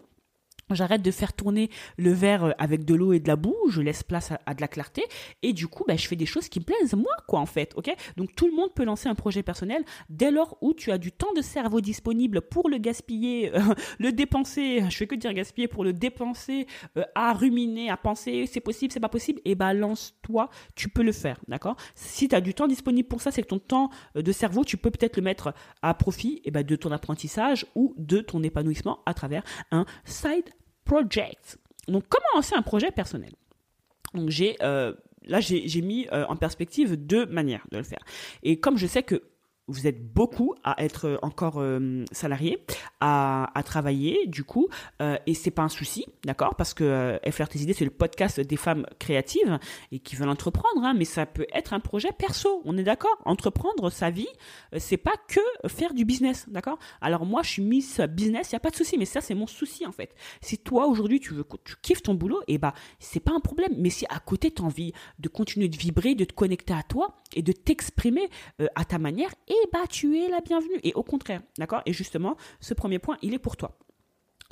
[0.71, 3.81] J'arrête de faire tourner le verre euh, avec de l'eau et de la boue, je
[3.81, 5.05] laisse place à, de la clarté
[5.43, 7.73] et du coup, ben, je fais des choses qui me plaisent moi, quoi, en fait,
[7.77, 7.95] ok?
[8.17, 11.13] Donc tout le monde peut lancer un projet personnel dès lors où tu as du
[11.13, 13.61] temps de cerveau disponible pour le gaspiller, euh,
[13.99, 14.85] le dépenser.
[14.91, 18.93] Je fais que dire gaspiller pour le dépenser, euh, à ruminer, à penser, c'est possible,
[18.93, 19.41] c'est pas possible.
[19.45, 21.77] Et ben lance-toi, tu peux le faire, d'accord?
[21.95, 24.77] Si tu as du temps disponible pour ça, c'est que ton temps de cerveau, tu
[24.77, 29.01] peux peut-être le mettre à profit, et ben de ton apprentissage ou de ton épanouissement
[29.07, 30.54] à travers un side
[30.85, 31.59] project.
[31.89, 33.33] Donc, comment lancer un projet personnel?
[34.15, 34.95] Donc, j'ai euh,
[35.27, 38.05] là, j'ai mis euh, en perspective deux manières de le faire.
[38.43, 39.23] Et comme je sais que
[39.67, 42.65] vous êtes beaucoup à être encore euh, salarié,
[43.01, 44.69] à, à, travailler du coup,
[45.01, 46.55] euh, et c'est pas un souci, d'accord?
[46.57, 47.19] Parce que euh,
[47.51, 49.59] Tes idées, c'est le podcast des femmes créatives
[49.93, 52.63] et qui veulent entreprendre, hein, mais ça peut être un projet perso.
[52.65, 53.17] On est d'accord?
[53.25, 54.29] Entreprendre sa vie,
[54.75, 56.79] euh, c'est pas que faire du business, d'accord?
[57.01, 59.47] Alors moi, je suis Miss Business, y a pas de souci, mais ça c'est mon
[59.47, 60.15] souci en fait.
[60.43, 63.41] Si toi aujourd'hui tu veux, tu kiffes ton boulot, et eh bah c'est pas un
[63.41, 63.73] problème.
[63.79, 66.83] Mais si à côté tu as envie de continuer de vibrer, de te connecter à
[66.83, 68.29] toi et de t'exprimer
[68.75, 69.31] à ta manière,
[69.63, 70.81] eh bah, tu es la bienvenue.
[70.83, 71.83] Et au contraire, d'accord?
[71.87, 73.79] Et justement, ce premier point, il est pour toi.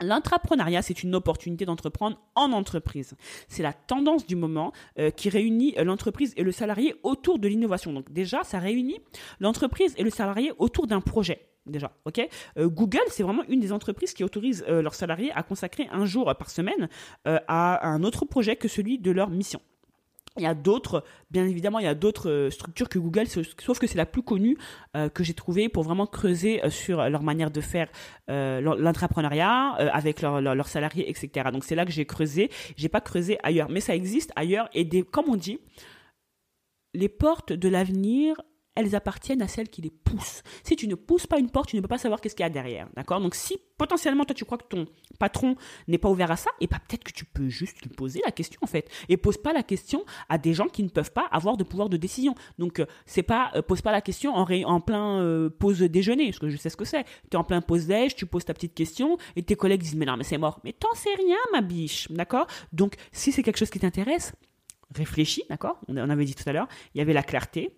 [0.00, 3.14] L'entrepreneuriat, c'est une opportunité d'entreprendre en entreprise.
[3.48, 7.46] C'est la tendance du moment euh, qui réunit euh, l'entreprise et le salarié autour de
[7.48, 7.92] l'innovation.
[7.92, 8.98] Donc déjà, ça réunit
[9.38, 11.46] l'entreprise et le salarié autour d'un projet.
[11.66, 12.26] Déjà, ok?
[12.58, 16.24] Euh, Google, c'est vraiment une des entreprises qui autorise leurs salariés à consacrer un jour
[16.36, 16.88] par semaine
[17.24, 19.60] à un autre projet que celui de leur mission.
[20.38, 23.78] Il y a d'autres, bien évidemment, il y a d'autres euh, structures que Google, sauf
[23.78, 24.56] que c'est la plus connue
[24.96, 27.88] euh, que j'ai trouvée pour vraiment creuser euh, sur leur manière de faire
[28.28, 31.50] l'entrepreneuriat avec leurs salariés, etc.
[31.52, 32.50] Donc c'est là que j'ai creusé.
[32.76, 34.70] J'ai pas creusé ailleurs, mais ça existe ailleurs.
[34.72, 35.58] Et des, comme on dit,
[36.94, 38.40] les portes de l'avenir
[38.74, 40.42] elles appartiennent à celles qui les poussent.
[40.64, 42.46] Si tu ne pousses pas une porte, tu ne peux pas savoir qu'est-ce qu'il y
[42.46, 42.88] a derrière.
[42.94, 43.20] D'accord?
[43.20, 44.86] Donc si potentiellement toi tu crois que ton
[45.18, 45.56] patron
[45.88, 48.20] n'est pas ouvert à ça, et pas bah, peut-être que tu peux juste lui poser
[48.24, 48.90] la question en fait.
[49.08, 51.88] Et pose pas la question à des gens qui ne peuvent pas avoir de pouvoir
[51.88, 52.34] de décision.
[52.58, 56.26] Donc euh, c'est pas euh, pose pas la question en, en plein euh, pause déjeuner,
[56.26, 57.04] parce que je sais ce que c'est.
[57.04, 59.96] Tu es en plein pause déj, tu poses ta petite question et tes collègues disent
[59.96, 60.60] mais non mais c'est mort.
[60.64, 62.46] Mais t'en sais rien ma biche, d'accord?
[62.72, 64.32] Donc si c'est quelque chose qui t'intéresse,
[64.94, 65.80] réfléchis, d'accord?
[65.88, 67.76] On avait dit tout à l'heure, il y avait la clarté,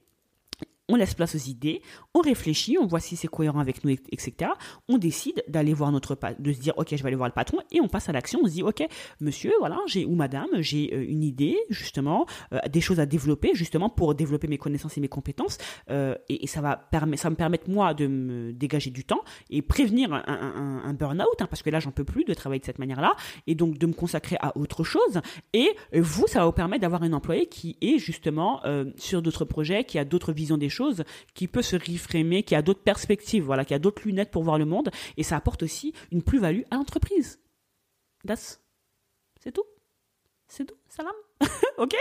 [0.89, 1.81] on laisse place aux idées,
[2.13, 4.51] on réfléchit, on voit si c'est cohérent avec nous, etc.
[4.89, 7.59] On décide d'aller voir notre de se dire ok je vais aller voir le patron
[7.73, 8.41] et on passe à l'action.
[8.43, 8.87] On se dit ok
[9.21, 13.55] monsieur voilà j'ai ou madame j'ai euh, une idée justement euh, des choses à développer
[13.55, 15.59] justement pour développer mes connaissances et mes compétences
[15.91, 20.13] euh, et, ça va ça me permettre moi de me dégager du temps et prévenir
[20.13, 23.15] un, burn-out hein, parce que là j'en peux plus de travailler de cette manière-là
[23.47, 25.21] et donc de me consacrer à autre chose
[25.53, 28.63] et vous ça va vous permettre d'avoir un employé qui est justement
[28.97, 32.63] sur d'autres projets qui a d'autres visions des chose qui peut se reframer, qui a
[32.63, 35.93] d'autres perspectives, voilà, qui a d'autres lunettes pour voir le monde, et ça apporte aussi
[36.13, 37.39] une plus-value à l'entreprise.
[38.25, 38.61] Das.
[39.43, 39.65] C'est tout.
[40.49, 40.77] C'est tout.
[40.89, 41.15] Salam.
[41.79, 41.95] ok?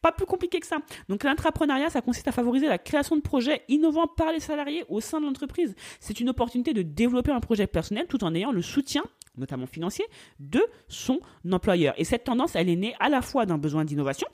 [0.00, 0.78] Pas plus compliqué que ça.
[1.08, 5.00] Donc l'entrepreneuriat, ça consiste à favoriser la création de projets innovants par les salariés au
[5.00, 5.74] sein de l'entreprise.
[6.00, 9.02] C'est une opportunité de développer un projet personnel tout en ayant le soutien
[9.38, 10.04] notamment financier,
[10.38, 11.94] de son employeur.
[11.96, 14.28] Et cette tendance, elle est née à la fois d'un besoin d'innovation,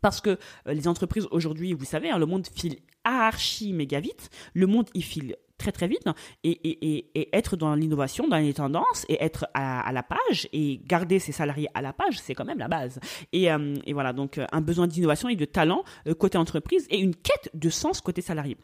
[0.00, 4.30] parce que euh, les entreprises aujourd'hui, vous savez, hein, le monde file archi méga vite.
[4.54, 6.04] Le monde, il file très très vite
[6.42, 10.80] et, et, et, être dans l'innovation, dans les tendances et être à, la page et
[10.86, 12.98] garder ses salariés à la page, c'est quand même la base.
[13.32, 15.84] Et, euh, et voilà, donc euh, un besoin d'innovation et de talent
[16.18, 18.56] côté entreprise et une quête de sens côté salarié.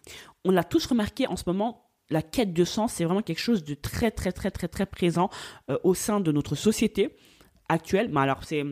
[0.46, 1.82] On l'a tous remarqué en ce moment.
[2.08, 5.28] La quête de sens, c'est vraiment quelque chose de très très très très très présent
[5.82, 7.16] au sein de notre société
[7.68, 8.08] actuelle.
[8.10, 8.64] Mais alors c'est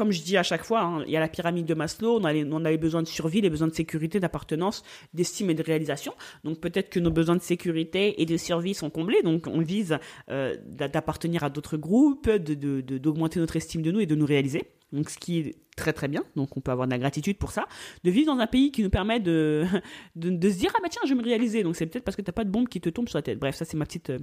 [0.00, 2.24] comme je dis à chaque fois, hein, il y a la pyramide de Maslow, on
[2.24, 4.82] a, les, besoins de survie, les besoins de sécurité, d'appartenance,
[5.12, 6.14] d'estime et de réalisation.
[6.42, 9.98] Donc peut-être que nos besoins de sécurité et de survie sont comblés, donc on vise
[10.30, 14.62] euh, d'appartenir à d'autres groupes, d'augmenter de, notre estime de nous et de nous réaliser.
[14.90, 17.50] Donc ce qui est très très bien, donc on peut avoir de la gratitude pour
[17.50, 17.66] ça,
[18.02, 19.66] de vivre dans un pays qui nous permet de,
[20.16, 22.22] de, se dire ah bah tiens je vais me réaliser, donc c'est peut-être parce que
[22.22, 23.38] t'as pas de bombe qui te tombe sur la tête.
[23.38, 24.18] Bref, ça c'est ma petite euh,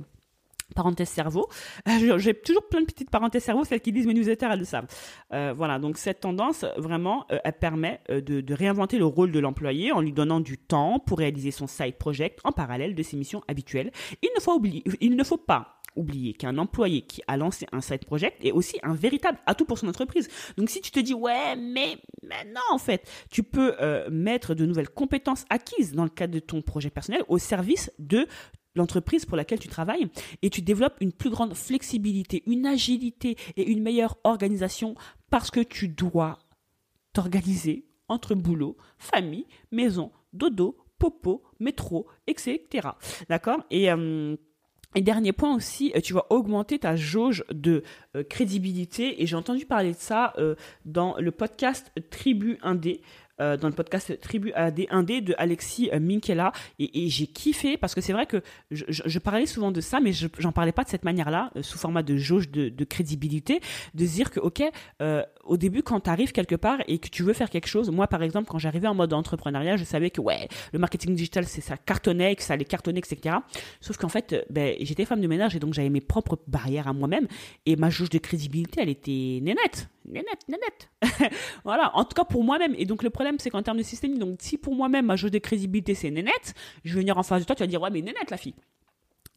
[0.75, 1.47] parenthèse cerveau.
[1.87, 4.65] Euh, j'ai toujours plein de petites parenthèses cerveau, celles qui disent mes newsletters, elles le
[4.65, 4.87] savent.
[5.33, 9.91] Euh, voilà, donc cette tendance, vraiment, euh, elle permet de, réinventer le rôle de l'employé
[9.91, 13.43] en lui donnant du temps pour réaliser son side project en parallèle de ses missions
[13.47, 13.91] habituelles.
[14.21, 17.81] Il ne faut, oublier, il ne faut pas oublier qu'un employé qui a lancé un
[17.81, 20.29] side project est aussi un véritable atout pour son entreprise.
[20.55, 23.75] Donc si tu te dis ouais mais, maintenant en fait, tu peux
[24.09, 28.27] mettre de nouvelles compétences acquises dans le cadre de ton projet personnel au service de
[28.77, 30.07] l'entreprise pour laquelle tu travailles
[30.41, 34.95] et tu développes une plus grande flexibilité, une agilité et une meilleure organisation
[35.29, 36.39] parce que tu dois
[37.13, 42.89] t'organiser entre boulot, famille, maison, dodo, popo, métro, etc.
[43.29, 43.63] D'accord?
[43.69, 44.35] Et euh,
[44.95, 47.83] et dernier point aussi, euh, tu vas augmenter ta jauge de
[48.15, 49.21] euh, crédibilité.
[49.21, 50.33] Et j'ai entendu parler de ça
[50.85, 53.01] dans le podcast Tribu Indé.
[53.39, 56.51] Euh, dans le podcast Tribu AD 1D de Alexis euh, Minkela.
[56.79, 60.27] Et, j'ai kiffé parce que c'est vrai que je, parlais souvent de ça mais je
[60.39, 63.61] j'en parlais pas de cette manière-là euh, sous format de jauge de, crédibilité
[63.93, 64.63] de dire que ok
[65.43, 68.07] au début quand tu arrives quelque part et que tu veux faire quelque chose moi
[68.07, 71.77] par exemple quand j'arrivais en mode entrepreneuriat je savais que ouais le marketing digital ça
[71.77, 73.37] cartonnait que ça allait cartonner etc
[73.81, 76.93] sauf qu'en fait ben, j'étais femme de ménage et donc j'avais mes propres barrières à
[76.93, 77.27] moi-même
[77.65, 82.43] et ma jauge de crédibilité elle était nénette nénette nénette voilà en tout cas pour
[82.43, 85.15] moi-même et donc le problème c'est qu'en termes de système, donc si pour moi-même ma
[85.15, 87.81] jauge de crédibilité c'est nénette, je vais venir en face de toi, tu vas dire
[87.81, 88.55] ouais mais nénette la fille.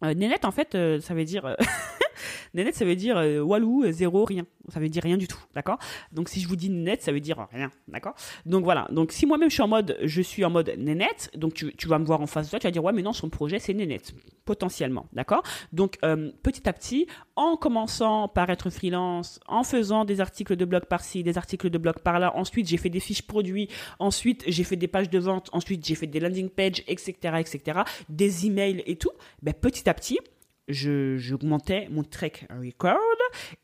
[0.04, 1.54] Euh, nénette en fait, euh, ça veut dire euh,
[2.54, 5.78] nénette, ça veut dire walou, zéro, rien ça veut dire rien du tout, d'accord?
[6.12, 8.14] Donc si je vous dis net, ça veut dire rien, d'accord?
[8.46, 11.54] Donc voilà, donc si moi-même je suis en mode, je suis en mode nénette, donc
[11.54, 13.28] tu, vas me voir en face de toi, tu vas dire ouais mais non, son
[13.28, 14.12] projet c'est nénette,
[14.44, 15.42] potentiellement, d'accord?
[15.72, 17.06] Donc euh, petit à petit,
[17.37, 21.78] en commençant par être freelance, en faisant des articles de blog par-ci, des articles de
[21.78, 25.48] blog par-là, ensuite j'ai fait des fiches produits, ensuite j'ai fait des pages de vente,
[25.52, 29.11] ensuite j'ai fait des landing pages, etc., etc., des emails et tout,
[29.42, 30.18] ben, petit à petit,
[30.70, 32.98] j'augmentais mon track record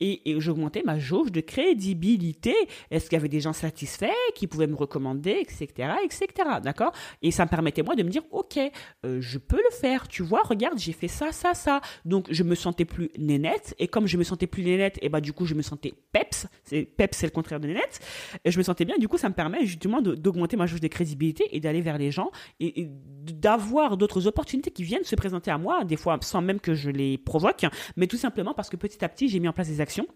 [0.01, 2.55] et, et j'augmentais ma jauge de crédibilité.
[2.91, 6.27] Est-ce qu'il y avait des gens satisfaits qui pouvaient me recommander, etc., etc.
[6.63, 6.93] D'accord?
[7.23, 8.59] Et ça me permettait moi de me dire, ok,
[9.05, 10.09] euh, je peux le faire.
[10.09, 11.81] Tu vois, regarde, j'ai fait ça, ça, ça.
[12.05, 15.21] Donc je me sentais plus nénette et comme je me sentais plus nénette, et bah
[15.21, 16.47] du coup je me sentais peps.
[16.65, 18.01] C'est peps, c'est le contraire de nénette.
[18.45, 18.97] Et je me sentais bien.
[18.99, 22.11] Du coup, ça me permet justement d'augmenter ma jauge de crédibilité et d'aller vers les
[22.11, 26.43] gens et, et d'avoir d'autres opportunités qui viennent se présenter à moi, des fois sans
[26.43, 29.49] même que je les provoque, mais tout simplement parce que petit à petit, j'ai mis
[29.49, 30.07] en place des actions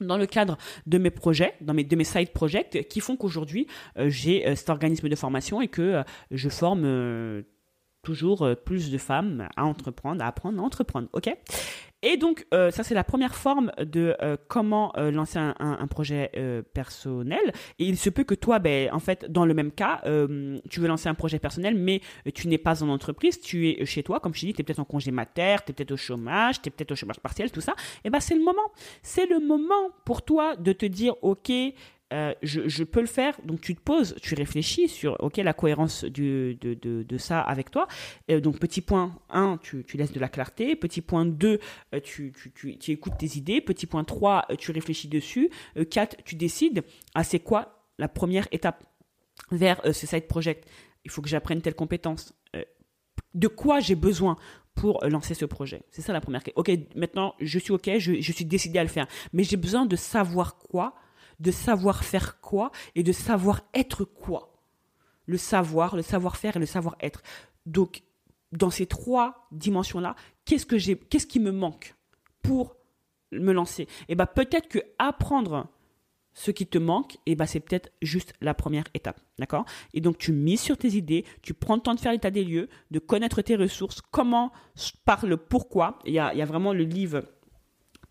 [0.00, 3.66] dans le cadre de mes projets, dans mes, de mes side projects, qui font qu'aujourd'hui,
[3.98, 7.44] euh, j'ai euh, cet organisme de formation et que euh, je forme
[8.02, 11.08] toujours plus de femmes à entreprendre, à apprendre à entreprendre.
[11.12, 11.32] Ok?
[12.02, 16.30] Et donc, euh, ça, c'est la première forme de euh, comment euh, lancer un, projet
[16.72, 17.52] personnel.
[17.78, 20.00] Et il se peut que toi, ben, en fait, dans le même cas,
[20.70, 22.00] tu veux lancer un projet personnel, mais
[22.34, 24.78] tu n'es pas en entreprise, tu es chez toi, comme je dis, tu es peut-être
[24.78, 27.74] en congé mater, tu peut-être au chômage, tu es peut-être au chômage partiel, tout ça.
[28.04, 28.72] Et ben, c'est le moment.
[29.02, 31.52] C'est le moment pour toi de te dire, OK,
[32.12, 33.40] euh, je, peux le faire.
[33.44, 37.88] Donc tu te poses, tu réfléchis sur ok la cohérence de, de, ça avec toi.
[38.30, 40.76] Euh, donc petit point 1, tu, laisses de la clarté.
[40.76, 41.58] Petit point 2,
[41.94, 43.60] euh, tu, tu, écoutes tes idées.
[43.62, 45.50] Petit point 3, tu réfléchis dessus.
[45.90, 46.84] 4, tu décides.
[47.14, 48.84] Ah c'est quoi la première étape
[49.50, 50.68] vers ce side project
[51.04, 52.34] Il faut que j'apprenne telle compétence.
[53.34, 54.36] de quoi j'ai besoin
[54.74, 55.82] pour lancer ce projet?
[55.90, 56.42] C'est ça la première.
[56.56, 59.86] Ok, maintenant je suis ok, je, je suis décidé à le faire, mais j'ai besoin
[59.86, 60.94] de savoir quoi
[61.42, 64.52] de savoir faire quoi et de savoir être quoi.
[65.26, 67.22] Le savoir, le savoir-faire et le savoir-être.
[67.66, 68.02] Donc,
[68.52, 71.94] dans ces trois dimensions-là, qu'est-ce que j'ai, qu'est-ce qui me manque
[72.42, 72.76] pour
[73.32, 73.82] me lancer?
[73.82, 75.68] Et eh ben peut-être que apprendre
[76.34, 79.64] ce qui te manque, et eh ben c'est peut-être juste la première étape, d'accord?
[79.94, 82.44] Et donc tu mises sur tes idées, tu prends le temps de faire l'état des
[82.44, 84.52] lieux, de connaître tes ressources, comment
[85.04, 85.98] par le pourquoi.
[86.04, 87.22] Il y a vraiment le livre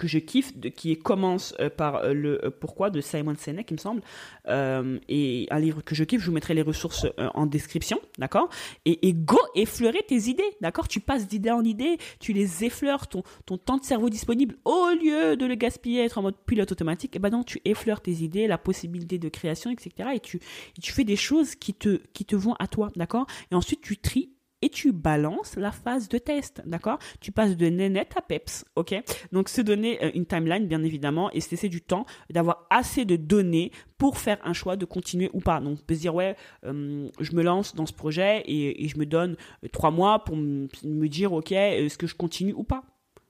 [0.01, 3.75] que je kiffe, qui commence euh, par euh, le euh, pourquoi de Simon Sinek, il
[3.75, 4.01] me semble,
[4.47, 8.49] et un livre que je kiffe, je vous mettrai les ressources en description, d'accord?
[8.85, 10.87] Et, et, go effleurer tes idées, d'accord?
[10.87, 14.89] Tu passes d'idée en idée, tu les effleures, ton, ton temps de cerveau disponible, au
[14.99, 18.01] lieu de le gaspiller, être en mode pilote automatique, et eh ben non, tu effleures
[18.01, 20.09] tes idées, la possibilité de création, etc.
[20.15, 20.39] Et tu,
[20.81, 23.27] tu fais des choses qui te, qui te vont à toi, d'accord?
[23.51, 26.99] Et ensuite, tu tries et tu balances la phase de test, d'accord?
[27.19, 28.95] Tu passes de nénette à peps, ok?
[29.31, 33.05] Donc se donner euh, une timeline, bien évidemment, et se laisser du temps d'avoir assez
[33.05, 35.59] de données pour faire un choix de continuer ou pas.
[35.59, 39.05] Donc peut se dire, ouais, euh, je me lance dans ce projet et, je me
[39.05, 42.83] donne euh, trois mois pour me dire, ok, est-ce que je continue ou pas?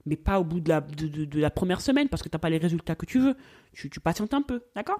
[0.06, 0.70] Mais pas au bout de
[1.40, 3.36] la, première semaine parce que tu n'as pas les résultats que tu veux.
[3.74, 5.00] Tu patientes un peu, d'accord?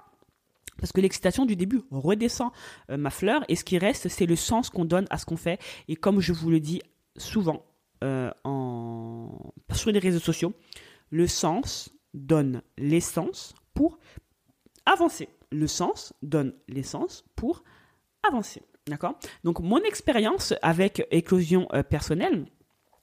[0.78, 2.50] Parce que l'excitation du début redescend
[2.90, 5.36] euh, ma fleur et ce qui reste, c'est le sens qu'on donne à ce qu'on
[5.36, 5.60] fait.
[5.88, 6.82] Et comme je vous le dis
[7.16, 7.64] souvent
[8.02, 8.30] euh,
[9.72, 10.54] sur les réseaux sociaux,
[11.10, 13.98] le sens donne l'essence pour
[14.86, 15.28] avancer.
[15.50, 17.62] Le sens donne l'essence pour
[18.26, 18.62] avancer.
[18.88, 19.18] D'accord?
[19.44, 22.46] Donc mon expérience avec éclosion euh, personnelle,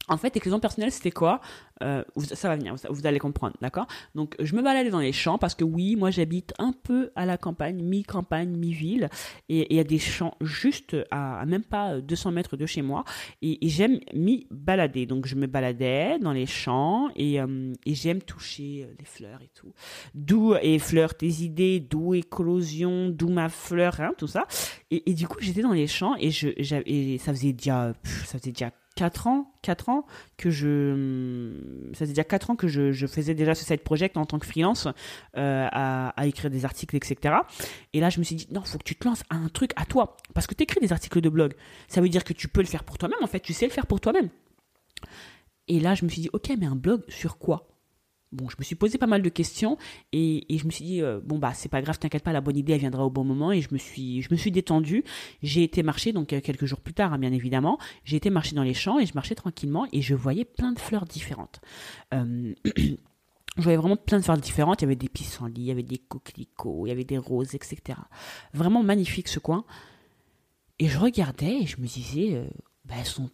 [0.10, 1.40] En fait, éclosion personnelle, c'était quoi?
[1.84, 3.88] Euh, Ça va venir, vous, allez comprendre, d'accord?
[4.16, 7.26] Donc, je me baladais dans les champs parce que oui, moi, j'habite un peu à
[7.26, 9.10] la campagne, mi-campagne, mi-ville,
[9.48, 13.04] et il y a des champs juste à, même pas 200 mètres de chez moi,
[13.42, 15.06] et, j'aime m'y balader.
[15.06, 19.52] Donc, je me baladais dans les champs et, euh, j'aime toucher euh, les fleurs et
[19.54, 19.74] tout.
[20.16, 24.48] D'où et fleurs tes idées, d'où éclosion, d'où ma fleur, hein, tout ça.
[24.90, 26.50] Et, du coup, j'étais dans les champs et, je,
[27.20, 27.94] ça faisait déjà,
[28.26, 31.54] ça faisait déjà 4 ans, 4 ans que je,
[31.94, 34.46] ça faisait déjà 4 ans que je, faisais déjà ce side project en tant que
[34.46, 34.90] freelance,
[35.38, 37.36] euh, à, écrire des articles, etc.
[37.94, 39.72] Et là, je me suis dit, non, faut que tu te lances à un truc
[39.78, 40.18] à toi.
[40.34, 41.54] Parce que tu écris des articles de blog.
[41.88, 43.40] Ça veut dire que tu peux le faire pour toi-même, en fait.
[43.40, 44.28] Tu sais le faire pour toi-même.
[45.70, 47.70] Et là, je me suis dit, ok, mais un blog sur quoi?
[48.32, 49.78] Bon, je me suis posé pas mal de questions
[50.12, 52.58] et, je me suis dit euh, bon bah c'est pas grave, t'inquiète pas, la bonne
[52.58, 55.04] idée elle viendra au bon moment et je me suis je me suis détendue.
[55.42, 58.56] J'ai été marcher donc euh, quelques jours plus tard, hein, bien évidemment, j'ai été marcher
[58.56, 61.60] dans les champs et je marchais tranquillement et je voyais plein de fleurs différentes.
[62.14, 64.82] Euh, je voyais vraiment plein de fleurs différentes.
[64.82, 67.56] Il y avait des pissenlits, il y avait des coquelicots, il y avait des roses,
[67.56, 67.98] etc.
[68.54, 69.66] Vraiment magnifique ce coin.
[70.78, 72.48] Et je regardais et je me disais,
[72.86, 73.32] bah, elles sont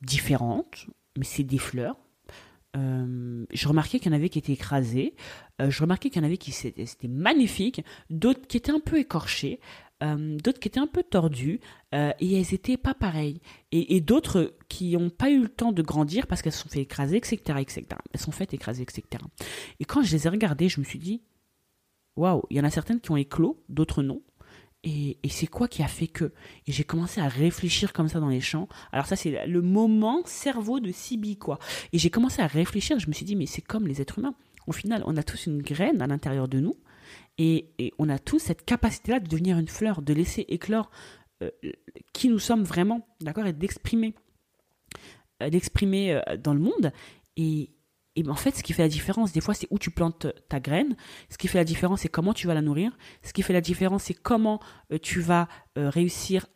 [0.00, 0.86] différentes,
[1.18, 1.96] mais c'est des fleurs
[2.76, 5.14] euh, je remarquais qu'il y en avait qui étaient écrasés,
[5.60, 8.98] euh, je remarquais qu'il y en avait qui c'était magnifique, d'autres qui étaient un peu
[8.98, 9.60] écorchés,
[10.02, 11.60] euh, d'autres qui étaient un peu tordus,
[11.92, 13.40] et elles n'étaient pas pareilles.
[13.70, 16.80] Et, d'autres qui n'ont pas eu le temps de grandir parce qu'elles se sont fait
[16.80, 17.84] écraser, etc., etc.
[18.12, 19.22] Elles sont faites écraser, etc.
[19.78, 21.22] Et quand je les ai regardées, je me suis dit,
[22.16, 24.22] waouh, il y en a certaines qui ont éclos, d'autres non.
[24.84, 26.32] Et, c'est quoi qui a fait que
[26.66, 28.68] Et j'ai commencé à réfléchir comme ça dans les champs.
[28.90, 31.58] Alors ça, c'est le moment cerveau de Sibi, quoi.
[31.92, 32.98] Et j'ai commencé à réfléchir.
[32.98, 34.34] Je me suis dit, mais c'est comme les êtres humains.
[34.66, 36.76] Au final, on a tous une graine à l'intérieur de nous.
[37.38, 37.68] Et,
[37.98, 40.90] on a tous cette capacité-là de devenir une fleur, de laisser éclore
[41.42, 41.50] euh,
[42.12, 44.14] qui nous sommes vraiment, d'accord Et d'exprimer
[45.42, 46.92] euh, d'exprimer euh, dans le monde.
[47.36, 47.70] Et,
[48.14, 50.60] et en fait, ce qui fait la différence, des fois, c'est où tu plantes ta
[50.60, 50.96] graine.
[51.30, 52.92] Ce qui fait la différence, c'est comment tu vas la nourrir.
[53.22, 54.60] Ce qui fait la différence, c'est comment
[54.92, 55.48] euh, tu vas
[55.78, 56.46] euh, réussir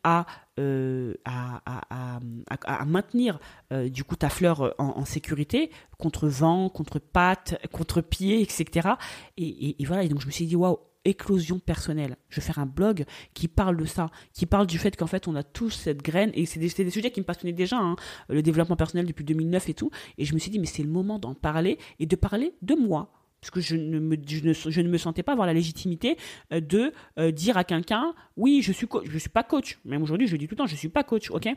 [0.58, 3.38] euh, à, à, à, maintenir
[3.70, 8.90] du coup ta fleur en, sécurité contre vent, contre pattes, contre pieds, etc.
[9.36, 10.02] Et, et, et, voilà.
[10.02, 12.16] Et donc, je me suis dit, waouh, éclosion personnelle.
[12.28, 15.28] Je vais faire un blog qui parle de ça, qui parle du fait qu'en fait
[15.28, 17.96] on a tous cette graine, et c'est des, des, sujets qui me passionnaient déjà, hein,
[18.28, 20.90] le développement personnel depuis 2009 et tout, et je me suis dit mais c'est le
[20.90, 23.12] moment d'en parler et de parler de moi.
[23.40, 26.16] Parce que je ne, me, je, ne, me sentais pas avoir la légitimité
[26.52, 29.78] euh, de euh, dire à quelqu'un oui je suis je suis pas coach.
[29.84, 31.48] Même aujourd'hui je dis tout le temps je suis pas coach ok?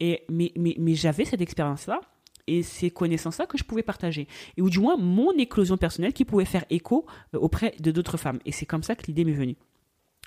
[0.00, 2.00] Et mais mais, mais j'avais cette expérience là
[2.46, 4.28] et ces connaissances-là que je pouvais partager.
[4.56, 8.16] Et ou du moins mon éclosion personnelle qui pouvait faire écho euh, auprès de d'autres
[8.16, 8.38] femmes.
[8.44, 9.56] Et c'est comme ça que l'idée m'est venue.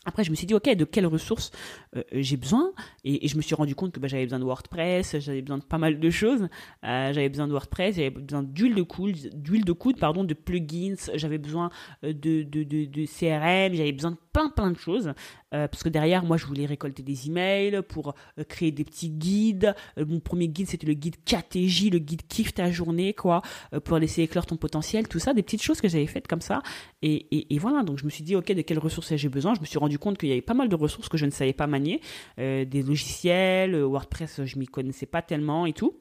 [0.06, 1.52] Après, je me suis dit, OK, de quelles ressources
[1.96, 2.72] euh, j'ai besoin?
[3.04, 5.64] Et, je me suis rendu compte que bah, j'avais besoin de WordPress, j'avais besoin de
[5.64, 6.48] pas mal de choses.
[6.86, 10.34] Euh, j'avais besoin de WordPress, j'avais besoin d'huile de coude, d'huile de coude, pardon, de
[10.34, 11.70] plugins, j'avais besoin
[12.02, 15.14] de, de, de, de CRM, j'avais besoin de plein plein de choses.
[15.54, 19.10] Euh, parce que derrière, moi, je voulais récolter des emails pour euh, créer des petits
[19.10, 19.76] guides.
[19.98, 23.42] Euh, mon premier guide, c'était le guide KTJ, le guide Kiffe ta journée, quoi,
[23.84, 26.62] pour laisser éclore ton potentiel, tout ça, des petites choses que j'avais faites comme ça.
[27.02, 29.54] Et, et, et, voilà, donc je me suis dit, ok, de quelles ressources j'ai besoin?
[29.56, 31.32] Je me suis rendu compte qu'il y avait pas mal de ressources que je ne
[31.32, 32.02] savais pas manier,
[32.38, 35.96] des logiciels, WordPress, je m'y connaissais pas tellement et tout.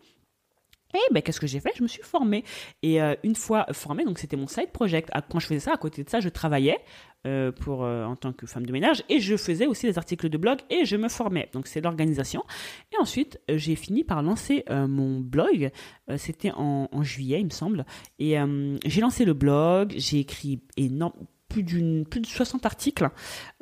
[0.95, 1.73] Et ben, qu'est-ce que j'ai fait?
[1.77, 2.45] Je me suis formée.
[2.83, 5.11] Et une fois formée, donc c'était mon side project.
[5.31, 6.79] Quand je faisais ça, à côté de ça, je travaillais
[7.27, 10.29] euh, pour, euh, en tant que femme de ménage et je faisais aussi des articles
[10.29, 11.49] de blog et je me formais.
[11.53, 12.45] Donc c'est l'organisation.
[12.93, 15.71] Et ensuite, euh, j'ai fini par lancer mon blog.
[16.17, 17.85] C'était en, juillet, il me semble.
[18.19, 18.37] Et
[18.85, 21.13] j'ai lancé le blog, j'ai écrit énorme,
[21.49, 21.65] plus,
[22.05, 23.09] plus de 60 articles.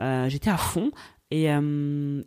[0.01, 0.91] J'étais à fond.
[1.31, 1.61] Et, et,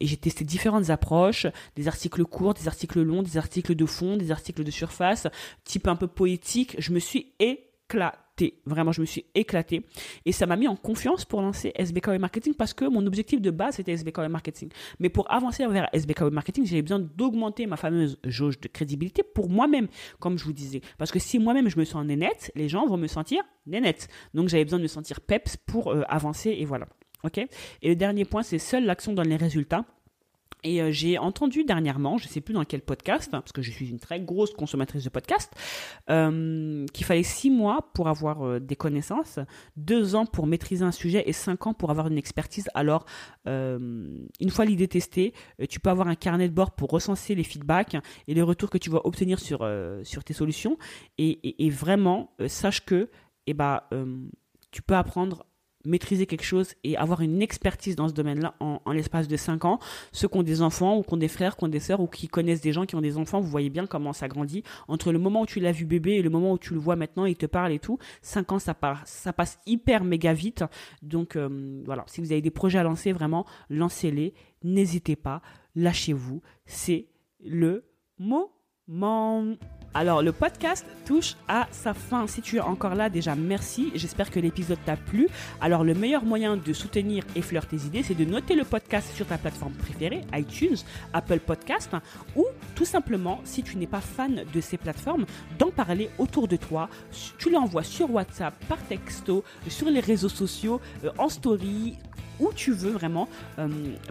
[0.02, 4.32] j'ai testé différentes approches, des articles courts, des articles longs, des articles de fond, des
[4.32, 5.28] articles de surface,
[5.64, 6.76] type un peu poétique.
[6.80, 8.18] Je me suis éclatée
[8.66, 9.86] Vraiment, je me suis éclatée.
[10.26, 13.42] Et ça m'a mis en confiance pour lancer SBK Web Marketing parce que mon objectif
[13.42, 14.70] de base, c'était SBK Web Marketing.
[15.00, 19.24] Mais pour avancer vers SBK Web Marketing, j'avais besoin d'augmenter ma fameuse jauge de crédibilité
[19.24, 19.88] pour moi-même,
[20.20, 20.82] comme je vous disais.
[20.98, 24.08] Parce que si moi-même, je me sens nénette, les gens vont me sentir nénette.
[24.34, 26.88] Donc, j'avais besoin de me sentir peps pour euh, avancer et voilà.
[27.24, 29.86] OK Et le dernier point, c'est seule l'action donne les résultats.
[30.64, 33.72] Et euh, j'ai entendu dernièrement, je ne sais plus dans quel podcast, parce que je
[33.72, 35.54] suis une très grosse consommatrice de podcasts,
[36.10, 39.40] euh, qu'il fallait six mois pour avoir euh, des connaissances,
[39.78, 42.70] deux ans pour maîtriser un sujet et cinq ans pour avoir une expertise.
[42.74, 43.06] Alors,
[43.46, 45.34] une fois l'idée testée,
[45.70, 47.96] tu peux avoir un carnet de bord pour recenser les feedbacks
[48.28, 49.68] et les retours que tu vas obtenir sur,
[50.04, 50.78] sur tes solutions.
[51.18, 53.10] Et, et, vraiment, sache que
[53.48, 53.82] eh ben,
[54.72, 55.46] tu peux apprendre
[55.86, 59.80] maîtriser quelque chose et avoir une expertise dans ce domaine-là en, l'espace de 5 ans.
[60.12, 62.08] Ceux qui ont des enfants ou qui ont des frères, qui ont des sœurs ou
[62.08, 64.64] qui connaissent des gens qui ont des enfants, vous voyez bien comment ça grandit.
[64.88, 66.96] Entre le moment où tu l'as vu bébé et le moment où tu le vois
[66.96, 70.64] maintenant, il te parle et tout, 5 ans, ça, passe hyper méga vite.
[71.02, 74.34] Donc euh, voilà, si vous avez des projets à lancer, vraiment, lancez-les.
[74.64, 75.42] N'hésitez pas,
[75.76, 76.42] lâchez-vous.
[76.66, 77.08] C'est
[77.44, 77.86] le
[78.18, 78.52] moment.
[79.96, 82.28] Alors, le podcast touche à sa fin.
[82.28, 83.92] Si tu es encore là, déjà merci.
[83.96, 85.28] J'espère que l'épisode t'a plu.
[85.62, 89.26] Alors, le meilleur moyen de soutenir Effleur tes idées, c'est de noter le podcast sur
[89.26, 90.78] ta plateforme préférée, iTunes,
[91.14, 91.90] Apple Podcast,
[92.36, 95.26] ou tout simplement, si tu n'es pas fan de ces plateformes,
[95.58, 96.88] d'en parler autour de toi.
[97.40, 101.98] Tu l'envoies sur WhatsApp, par texto, sur les réseaux sociaux, euh, en story,
[102.40, 103.28] où tu veux vraiment.
[103.58, 103.68] Euh,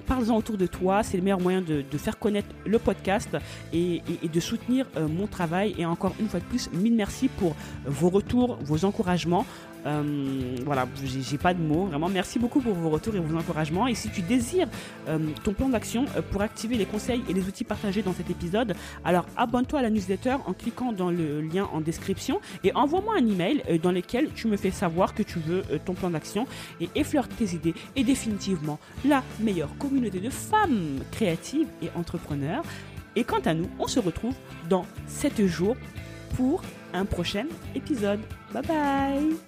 [0.07, 1.03] Parle-en autour de toi.
[1.03, 3.37] C'est le meilleur moyen de, faire connaître le podcast
[3.72, 5.74] et, de soutenir euh, mon travail.
[5.79, 7.55] Et encore une fois de plus, mille merci pour
[7.85, 9.47] vos retours, vos encouragements.
[9.87, 11.87] Euh, voilà, j'ai pas de mots.
[11.87, 13.87] Vraiment, merci beaucoup pour vos retours et vos encouragements.
[13.87, 14.68] Et si tu désires
[15.09, 18.31] euh, ton plan d'action euh, pour activer les conseils et les outils partagés dans cet
[18.31, 18.74] épisode,
[19.05, 23.26] alors abonne-toi à la newsletter en cliquant dans le lien en description et envoie-moi un
[23.26, 26.47] email dans lequel tu me fais savoir que tu veux ton plan d'action
[26.81, 27.74] et effleure tes idées.
[27.97, 32.62] Et définitivement, la meilleure communauté de femmes créatives et entrepreneurs.
[33.16, 34.35] Et quant à nous, on se retrouve
[34.68, 35.76] dans 7 jours
[36.37, 36.62] pour
[36.93, 38.20] un prochain épisode.
[38.53, 39.47] Bye bye